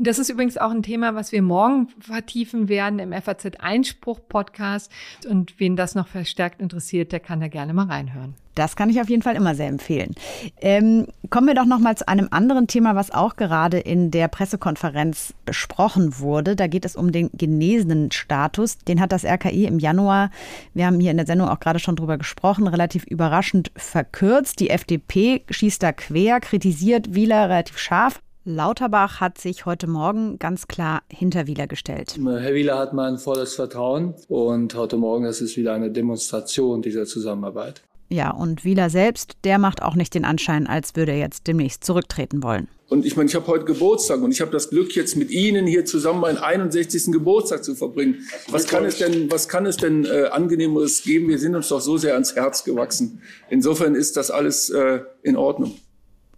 Und 0.00 0.06
das 0.06 0.18
ist 0.18 0.30
übrigens 0.30 0.56
auch 0.56 0.70
ein 0.70 0.82
Thema, 0.82 1.14
was 1.14 1.30
wir 1.30 1.42
morgen 1.42 1.88
vertiefen 2.00 2.70
werden 2.70 2.98
im 3.00 3.12
FAZ 3.12 3.44
Einspruch 3.58 4.18
Podcast. 4.30 4.90
Und 5.28 5.60
wen 5.60 5.76
das 5.76 5.94
noch 5.94 6.08
verstärkt 6.08 6.62
interessiert, 6.62 7.12
der 7.12 7.20
kann 7.20 7.38
da 7.38 7.48
gerne 7.48 7.74
mal 7.74 7.84
reinhören. 7.84 8.34
Das 8.54 8.76
kann 8.76 8.88
ich 8.88 8.98
auf 9.02 9.10
jeden 9.10 9.20
Fall 9.20 9.36
immer 9.36 9.54
sehr 9.54 9.68
empfehlen. 9.68 10.14
Ähm, 10.62 11.06
kommen 11.28 11.48
wir 11.48 11.54
doch 11.54 11.66
noch 11.66 11.80
mal 11.80 11.98
zu 11.98 12.08
einem 12.08 12.28
anderen 12.30 12.66
Thema, 12.66 12.94
was 12.94 13.10
auch 13.10 13.36
gerade 13.36 13.78
in 13.78 14.10
der 14.10 14.28
Pressekonferenz 14.28 15.34
besprochen 15.44 16.18
wurde. 16.18 16.56
Da 16.56 16.66
geht 16.66 16.86
es 16.86 16.96
um 16.96 17.12
den 17.12 17.28
genesenen 17.34 18.10
Status. 18.10 18.78
Den 18.78 19.02
hat 19.02 19.12
das 19.12 19.26
RKI 19.26 19.66
im 19.66 19.80
Januar, 19.80 20.30
wir 20.72 20.86
haben 20.86 20.98
hier 20.98 21.10
in 21.10 21.18
der 21.18 21.26
Sendung 21.26 21.50
auch 21.50 21.60
gerade 21.60 21.78
schon 21.78 21.96
drüber 21.96 22.16
gesprochen, 22.16 22.68
relativ 22.68 23.04
überraschend 23.04 23.70
verkürzt. 23.76 24.60
Die 24.60 24.70
FDP 24.70 25.44
schießt 25.50 25.82
da 25.82 25.92
quer, 25.92 26.40
kritisiert 26.40 27.14
Wieler 27.14 27.50
relativ 27.50 27.76
scharf. 27.76 28.22
Lauterbach 28.44 29.20
hat 29.20 29.36
sich 29.36 29.66
heute 29.66 29.86
Morgen 29.86 30.38
ganz 30.38 30.66
klar 30.66 31.02
hinter 31.12 31.46
Wieler 31.46 31.66
gestellt. 31.66 32.16
Herr 32.18 32.54
Wieler 32.54 32.78
hat 32.78 32.94
mein 32.94 33.18
volles 33.18 33.54
Vertrauen 33.54 34.14
und 34.28 34.74
heute 34.74 34.96
Morgen 34.96 35.26
ist 35.26 35.42
es 35.42 35.58
wieder 35.58 35.74
eine 35.74 35.90
Demonstration 35.90 36.80
dieser 36.80 37.04
Zusammenarbeit. 37.04 37.82
Ja, 38.08 38.30
und 38.30 38.64
Wieler 38.64 38.88
selbst, 38.88 39.36
der 39.44 39.58
macht 39.58 39.82
auch 39.82 39.94
nicht 39.94 40.14
den 40.14 40.24
Anschein, 40.24 40.66
als 40.66 40.96
würde 40.96 41.12
er 41.12 41.18
jetzt 41.18 41.46
demnächst 41.46 41.84
zurücktreten 41.84 42.42
wollen. 42.42 42.66
Und 42.88 43.06
ich 43.06 43.14
meine, 43.14 43.28
ich 43.28 43.36
habe 43.36 43.46
heute 43.46 43.66
Geburtstag 43.66 44.20
und 44.22 44.32
ich 44.32 44.40
habe 44.40 44.50
das 44.50 44.70
Glück, 44.70 44.96
jetzt 44.96 45.16
mit 45.16 45.30
Ihnen 45.30 45.66
hier 45.66 45.84
zusammen 45.84 46.20
meinen 46.20 46.38
61. 46.38 47.12
Geburtstag 47.12 47.62
zu 47.62 47.76
verbringen. 47.76 48.26
Was 48.48 48.66
kann 48.66 48.84
es 48.84 48.96
denn, 48.96 49.30
was 49.30 49.48
kann 49.48 49.64
es 49.66 49.76
denn 49.76 50.06
äh, 50.06 50.24
angenehmeres 50.32 51.04
geben? 51.04 51.28
Wir 51.28 51.38
sind 51.38 51.54
uns 51.54 51.68
doch 51.68 51.80
so 51.80 51.98
sehr 51.98 52.14
ans 52.14 52.34
Herz 52.34 52.64
gewachsen. 52.64 53.22
Insofern 53.48 53.94
ist 53.94 54.16
das 54.16 54.32
alles 54.32 54.70
äh, 54.70 55.02
in 55.22 55.36
Ordnung. 55.36 55.74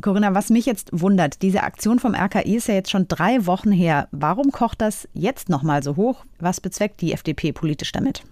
Corinna, 0.03 0.35
was 0.35 0.51
mich 0.51 0.67
jetzt 0.67 0.91
wundert, 0.93 1.43
diese 1.43 1.62
Aktion 1.62 1.99
vom 1.99 2.15
RKI 2.15 2.57
ist 2.57 2.69
ja 2.69 2.75
jetzt 2.75 2.91
schon 2.91 3.09
drei 3.09 3.47
Wochen 3.47 3.73
her. 3.73 4.09
Warum 4.11 4.53
kocht 4.53 4.81
das 4.81 5.09
jetzt 5.15 5.49
nochmal 5.49 5.83
so 5.83 5.97
hoch? 5.97 6.25
Was 6.38 6.61
bezweckt 6.61 7.01
die 7.01 7.12
FDP 7.12 7.53
politisch 7.53 7.93
damit? 7.93 8.23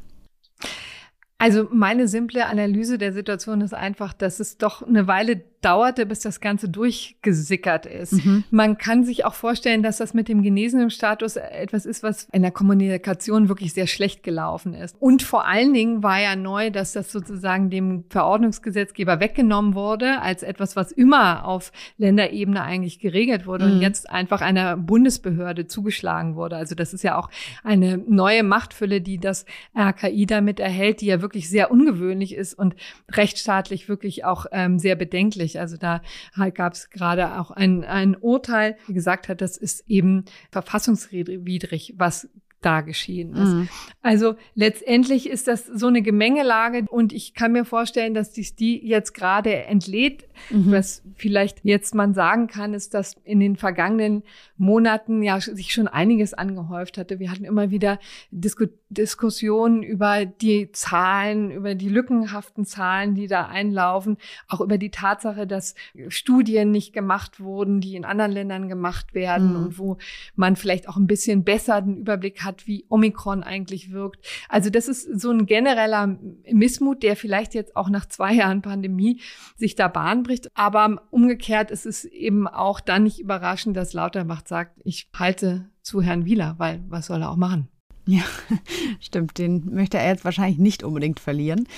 Also 1.38 1.68
meine 1.72 2.06
simple 2.06 2.46
Analyse 2.46 2.98
der 2.98 3.14
Situation 3.14 3.62
ist 3.62 3.72
einfach, 3.72 4.12
dass 4.12 4.40
es 4.40 4.58
doch 4.58 4.86
eine 4.86 5.06
Weile 5.06 5.40
dauerte, 5.60 6.06
bis 6.06 6.20
das 6.20 6.40
Ganze 6.40 6.68
durchgesickert 6.68 7.84
ist. 7.84 8.24
Mhm. 8.24 8.44
Man 8.50 8.78
kann 8.78 9.04
sich 9.04 9.24
auch 9.24 9.34
vorstellen, 9.34 9.82
dass 9.82 9.98
das 9.98 10.14
mit 10.14 10.28
dem 10.28 10.42
genesenen 10.42 10.90
Status 10.90 11.36
etwas 11.36 11.84
ist, 11.84 12.02
was 12.02 12.28
in 12.32 12.42
der 12.42 12.50
Kommunikation 12.50 13.48
wirklich 13.48 13.74
sehr 13.74 13.86
schlecht 13.86 14.22
gelaufen 14.22 14.72
ist. 14.72 14.96
Und 15.00 15.22
vor 15.22 15.46
allen 15.46 15.74
Dingen 15.74 16.02
war 16.02 16.18
ja 16.20 16.34
neu, 16.34 16.70
dass 16.70 16.92
das 16.92 17.12
sozusagen 17.12 17.68
dem 17.68 18.04
Verordnungsgesetzgeber 18.08 19.20
weggenommen 19.20 19.74
wurde, 19.74 20.22
als 20.22 20.42
etwas, 20.42 20.76
was 20.76 20.92
immer 20.92 21.44
auf 21.44 21.72
Länderebene 21.98 22.62
eigentlich 22.62 22.98
geregelt 22.98 23.46
wurde 23.46 23.66
mhm. 23.66 23.72
und 23.72 23.80
jetzt 23.82 24.08
einfach 24.08 24.40
einer 24.40 24.78
Bundesbehörde 24.78 25.66
zugeschlagen 25.66 26.36
wurde. 26.36 26.56
Also 26.56 26.74
das 26.74 26.94
ist 26.94 27.02
ja 27.02 27.18
auch 27.18 27.28
eine 27.62 27.98
neue 27.98 28.42
Machtfülle, 28.42 29.02
die 29.02 29.18
das 29.18 29.44
RKI 29.78 30.24
damit 30.24 30.58
erhält, 30.58 31.02
die 31.02 31.06
ja 31.06 31.20
wirklich 31.20 31.50
sehr 31.50 31.70
ungewöhnlich 31.70 32.34
ist 32.34 32.54
und 32.54 32.74
rechtsstaatlich 33.10 33.88
wirklich 33.88 34.24
auch 34.24 34.46
ähm, 34.52 34.78
sehr 34.78 34.96
bedenklich 34.96 35.49
schwierig. 35.50 35.60
Also 35.60 35.76
da 35.76 36.02
halt 36.36 36.54
gab 36.54 36.74
es 36.74 36.90
gerade 36.90 37.38
auch 37.38 37.50
ein, 37.50 37.84
ein 37.84 38.16
Urteil, 38.16 38.76
wie 38.86 38.94
gesagt 38.94 39.28
hat, 39.28 39.40
das 39.40 39.56
ist 39.56 39.84
eben 39.88 40.24
verfassungswidrig, 40.50 41.94
was 41.96 42.28
da 42.60 42.82
geschehen 42.82 43.34
ist. 43.34 43.54
Mhm. 43.54 43.68
Also 44.02 44.34
letztendlich 44.54 45.28
ist 45.28 45.48
das 45.48 45.66
so 45.66 45.86
eine 45.86 46.02
Gemengelage 46.02 46.84
und 46.88 47.12
ich 47.12 47.34
kann 47.34 47.52
mir 47.52 47.64
vorstellen, 47.64 48.14
dass 48.14 48.32
dies 48.32 48.54
die 48.54 48.86
jetzt 48.86 49.14
gerade 49.14 49.64
entlädt. 49.64 50.28
Mhm. 50.50 50.72
Was 50.72 51.02
vielleicht 51.16 51.64
jetzt 51.64 51.94
man 51.94 52.14
sagen 52.14 52.46
kann, 52.46 52.74
ist, 52.74 52.94
dass 52.94 53.16
in 53.24 53.40
den 53.40 53.56
vergangenen 53.56 54.22
Monaten 54.56 55.22
ja 55.22 55.40
sich 55.40 55.72
schon 55.72 55.88
einiges 55.88 56.34
angehäuft 56.34 56.98
hatte. 56.98 57.18
Wir 57.18 57.30
hatten 57.30 57.44
immer 57.44 57.70
wieder 57.70 57.98
Disku 58.30 58.66
Diskussionen 58.92 59.84
über 59.84 60.26
die 60.26 60.72
Zahlen, 60.72 61.52
über 61.52 61.76
die 61.76 61.88
lückenhaften 61.88 62.64
Zahlen, 62.64 63.14
die 63.14 63.28
da 63.28 63.46
einlaufen, 63.46 64.16
auch 64.48 64.60
über 64.60 64.78
die 64.78 64.90
Tatsache, 64.90 65.46
dass 65.46 65.76
Studien 66.08 66.72
nicht 66.72 66.92
gemacht 66.92 67.38
wurden, 67.38 67.80
die 67.80 67.94
in 67.94 68.04
anderen 68.04 68.32
Ländern 68.32 68.68
gemacht 68.68 69.14
werden 69.14 69.50
mhm. 69.50 69.56
und 69.56 69.78
wo 69.78 69.98
man 70.34 70.56
vielleicht 70.56 70.88
auch 70.88 70.96
ein 70.96 71.06
bisschen 71.06 71.44
besser 71.44 71.80
den 71.82 71.98
Überblick 71.98 72.42
hat, 72.42 72.49
wie 72.66 72.86
Omikron 72.88 73.42
eigentlich 73.42 73.90
wirkt. 73.92 74.26
Also 74.48 74.70
das 74.70 74.88
ist 74.88 75.20
so 75.20 75.30
ein 75.30 75.46
genereller 75.46 76.18
Missmut, 76.50 77.02
der 77.02 77.16
vielleicht 77.16 77.54
jetzt 77.54 77.76
auch 77.76 77.88
nach 77.88 78.06
zwei 78.06 78.34
Jahren 78.34 78.62
Pandemie 78.62 79.20
sich 79.56 79.74
da 79.74 79.88
Bahn 79.88 80.22
bricht. 80.22 80.48
Aber 80.54 81.02
umgekehrt 81.10 81.70
ist 81.70 81.86
es 81.86 82.04
eben 82.04 82.46
auch 82.46 82.80
dann 82.80 83.04
nicht 83.04 83.20
überraschend, 83.20 83.76
dass 83.76 83.92
Lauterbach 83.92 84.42
sagt, 84.46 84.80
ich 84.84 85.08
halte 85.16 85.70
zu 85.82 86.02
Herrn 86.02 86.24
Wieler, 86.24 86.54
weil 86.58 86.84
was 86.88 87.06
soll 87.06 87.22
er 87.22 87.30
auch 87.30 87.36
machen? 87.36 87.68
Ja, 88.10 88.22
stimmt. 89.00 89.38
Den 89.38 89.72
möchte 89.72 89.96
er 89.96 90.08
jetzt 90.08 90.24
wahrscheinlich 90.24 90.58
nicht 90.58 90.82
unbedingt 90.82 91.20
verlieren. 91.20 91.68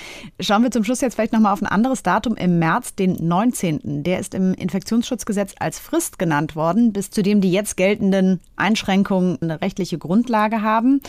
Schauen 0.40 0.62
wir 0.62 0.70
zum 0.70 0.82
Schluss 0.82 1.02
jetzt 1.02 1.16
vielleicht 1.16 1.34
nochmal 1.34 1.52
auf 1.52 1.60
ein 1.60 1.66
anderes 1.66 2.02
Datum 2.02 2.36
im 2.36 2.58
März, 2.58 2.94
den 2.94 3.18
19. 3.20 4.02
Der 4.02 4.18
ist 4.18 4.32
im 4.32 4.54
Infektionsschutzgesetz 4.54 5.54
als 5.58 5.78
Frist 5.78 6.18
genannt 6.18 6.56
worden, 6.56 6.94
bis 6.94 7.10
zu 7.10 7.22
dem 7.22 7.42
die 7.42 7.52
jetzt 7.52 7.76
geltenden 7.76 8.40
Einschränkungen 8.56 9.42
eine 9.42 9.60
rechtliche 9.60 9.98
Grundlage 9.98 10.62
haben. 10.62 11.02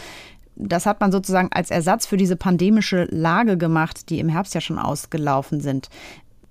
Das 0.58 0.86
hat 0.86 1.00
man 1.00 1.14
sozusagen 1.14 1.54
als 1.54 1.72
Ersatz 1.72 2.06
für 2.06 2.18
diese 2.18 2.36
pandemische 2.36 3.06
Lage 3.10 3.58
gemacht, 3.58 4.10
die 4.10 4.20
im 4.20 4.28
Herbst 4.28 4.54
ja 4.54 4.60
schon 4.62 4.78
ausgelaufen 4.78 5.62
sind. 5.62 5.88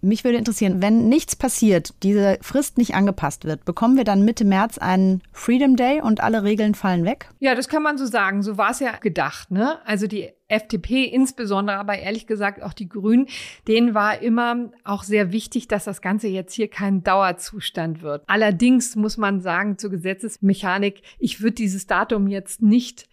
Mich 0.05 0.25
würde 0.25 0.37
interessieren, 0.37 0.83
wenn 0.83 1.09
nichts 1.09 1.37
passiert, 1.37 1.95
diese 2.03 2.37
Frist 2.43 2.77
nicht 2.77 2.97
angepasst 2.97 3.45
wird, 3.45 3.65
bekommen 3.65 3.97
wir 3.97 4.03
dann 4.03 4.25
Mitte 4.25 4.45
März 4.45 4.79
einen 4.79 5.23
Freedom 5.33 5.77
Day 5.77 6.01
und 6.01 6.21
alle 6.21 6.43
Regeln 6.43 6.75
fallen 6.75 7.05
weg? 7.05 7.29
Ja, 7.39 7.55
das 7.55 7.69
kann 7.69 7.85
man 7.85 7.97
so 7.99 8.07
sagen. 8.07 8.43
So 8.43 8.59
war 8.59 8.73
es 8.73 8.81
ja 8.81 8.97
gedacht. 8.97 9.53
Ne? 9.53 9.79
Also 9.87 10.09
die 10.09 10.31
FDP 10.49 11.05
insbesondere, 11.05 11.77
aber 11.79 11.99
ehrlich 11.99 12.27
gesagt 12.27 12.63
auch 12.65 12.73
die 12.73 12.89
Grünen, 12.89 13.29
denen 13.69 13.95
war 13.95 14.21
immer 14.21 14.71
auch 14.83 15.05
sehr 15.05 15.31
wichtig, 15.31 15.69
dass 15.69 15.85
das 15.85 16.03
Ganze 16.03 16.27
jetzt 16.27 16.53
hier 16.53 16.69
kein 16.69 17.05
Dauerzustand 17.05 18.03
wird. 18.03 18.25
Allerdings 18.27 18.97
muss 18.97 19.17
man 19.17 19.41
sagen, 19.41 19.79
zur 19.79 19.91
Gesetzesmechanik, 19.91 21.03
ich 21.21 21.41
würde 21.41 21.55
dieses 21.55 21.87
Datum 21.87 22.27
jetzt 22.27 22.61
nicht 22.61 23.09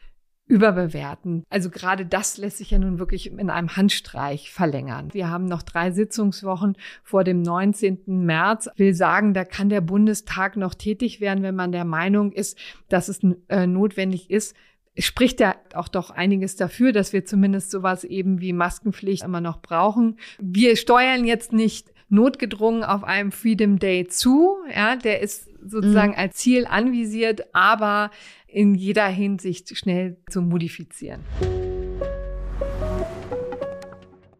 überbewerten. 0.49 1.43
Also 1.49 1.69
gerade 1.69 2.05
das 2.05 2.37
lässt 2.37 2.57
sich 2.57 2.71
ja 2.71 2.79
nun 2.79 2.97
wirklich 2.97 3.31
in 3.31 3.49
einem 3.51 3.77
Handstreich 3.77 4.51
verlängern. 4.51 5.13
Wir 5.13 5.29
haben 5.29 5.45
noch 5.45 5.61
drei 5.61 5.91
Sitzungswochen 5.91 6.75
vor 7.03 7.23
dem 7.23 7.43
19. 7.43 7.99
März. 8.07 8.67
Ich 8.73 8.79
will 8.79 8.93
sagen, 8.95 9.35
da 9.35 9.45
kann 9.45 9.69
der 9.69 9.81
Bundestag 9.81 10.57
noch 10.57 10.73
tätig 10.73 11.21
werden, 11.21 11.43
wenn 11.43 11.55
man 11.55 11.71
der 11.71 11.85
Meinung 11.85 12.31
ist, 12.31 12.57
dass 12.89 13.09
es 13.09 13.21
äh, 13.47 13.67
notwendig 13.67 14.31
ist, 14.31 14.55
spricht 14.97 15.39
ja 15.39 15.55
auch 15.75 15.87
doch 15.87 16.09
einiges 16.09 16.55
dafür, 16.55 16.91
dass 16.93 17.13
wir 17.13 17.25
zumindest 17.25 17.69
sowas 17.69 18.03
eben 18.03 18.41
wie 18.41 18.51
Maskenpflicht 18.51 19.23
immer 19.23 19.41
noch 19.41 19.61
brauchen. 19.61 20.17
Wir 20.39 20.75
steuern 20.75 21.25
jetzt 21.25 21.53
nicht 21.53 21.93
notgedrungen 22.09 22.83
auf 22.83 23.03
einem 23.03 23.31
Freedom 23.31 23.77
Day 23.77 24.07
zu. 24.07 24.57
Ja, 24.75 24.95
der 24.95 25.21
ist 25.21 25.47
sozusagen 25.63 26.13
mhm. 26.13 26.17
als 26.17 26.37
Ziel 26.37 26.65
anvisiert, 26.65 27.53
aber 27.53 28.09
in 28.51 28.75
jeder 28.75 29.07
Hinsicht 29.07 29.75
schnell 29.77 30.17
zu 30.29 30.41
modifizieren. 30.41 31.23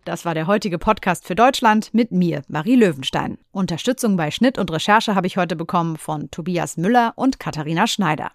Das 0.05 0.25
war 0.25 0.33
der 0.33 0.47
heutige 0.47 0.79
Podcast 0.79 1.27
für 1.27 1.35
Deutschland 1.35 1.93
mit 1.93 2.11
mir, 2.11 2.41
Marie 2.47 2.75
Löwenstein. 2.75 3.37
Unterstützung 3.51 4.17
bei 4.17 4.31
Schnitt 4.31 4.57
und 4.57 4.71
Recherche 4.71 5.13
habe 5.13 5.27
ich 5.27 5.37
heute 5.37 5.55
bekommen 5.55 5.97
von 5.97 6.31
Tobias 6.31 6.77
Müller 6.77 7.13
und 7.15 7.39
Katharina 7.39 7.85
Schneider. 7.85 8.31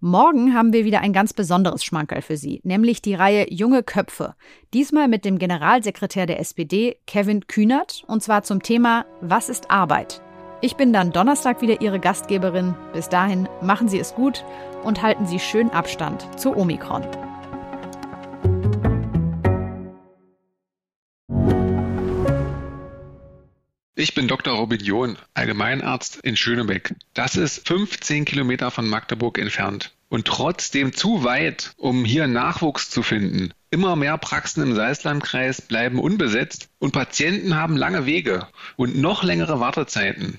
Morgen 0.00 0.54
haben 0.54 0.72
wir 0.72 0.84
wieder 0.84 1.00
ein 1.00 1.12
ganz 1.12 1.32
besonderes 1.32 1.84
Schmankerl 1.84 2.22
für 2.22 2.36
Sie, 2.36 2.60
nämlich 2.62 3.02
die 3.02 3.14
Reihe 3.14 3.52
Junge 3.52 3.82
Köpfe. 3.82 4.34
Diesmal 4.72 5.08
mit 5.08 5.24
dem 5.24 5.38
Generalsekretär 5.38 6.26
der 6.26 6.40
SPD, 6.40 6.96
Kevin 7.06 7.46
Kühnert, 7.48 8.04
und 8.06 8.22
zwar 8.22 8.44
zum 8.44 8.62
Thema 8.62 9.04
Was 9.20 9.48
ist 9.48 9.70
Arbeit? 9.70 10.22
Ich 10.64 10.76
bin 10.76 10.92
dann 10.92 11.10
Donnerstag 11.10 11.60
wieder 11.60 11.80
Ihre 11.80 11.98
Gastgeberin. 11.98 12.76
Bis 12.92 13.08
dahin 13.08 13.48
machen 13.62 13.88
Sie 13.88 13.98
es 13.98 14.14
gut 14.14 14.44
und 14.84 15.02
halten 15.02 15.26
Sie 15.26 15.40
schön 15.40 15.70
Abstand 15.70 16.38
zu 16.38 16.56
Omikron. 16.56 17.04
Ich 23.96 24.14
bin 24.14 24.28
Dr. 24.28 24.54
Robin 24.54 24.78
John, 24.78 25.18
Allgemeinarzt 25.34 26.20
in 26.20 26.36
Schönebeck. 26.36 26.94
Das 27.12 27.34
ist 27.34 27.66
15 27.66 28.24
Kilometer 28.24 28.70
von 28.70 28.88
Magdeburg 28.88 29.38
entfernt 29.38 29.92
und 30.10 30.28
trotzdem 30.28 30.92
zu 30.92 31.24
weit, 31.24 31.72
um 31.76 32.04
hier 32.04 32.28
Nachwuchs 32.28 32.88
zu 32.88 33.02
finden. 33.02 33.52
Immer 33.70 33.96
mehr 33.96 34.16
Praxen 34.16 34.62
im 34.62 34.76
Salzlandkreis 34.76 35.60
bleiben 35.60 35.98
unbesetzt 35.98 36.68
und 36.78 36.92
Patienten 36.92 37.56
haben 37.56 37.76
lange 37.76 38.06
Wege 38.06 38.46
und 38.76 38.96
noch 38.96 39.24
längere 39.24 39.58
Wartezeiten. 39.58 40.38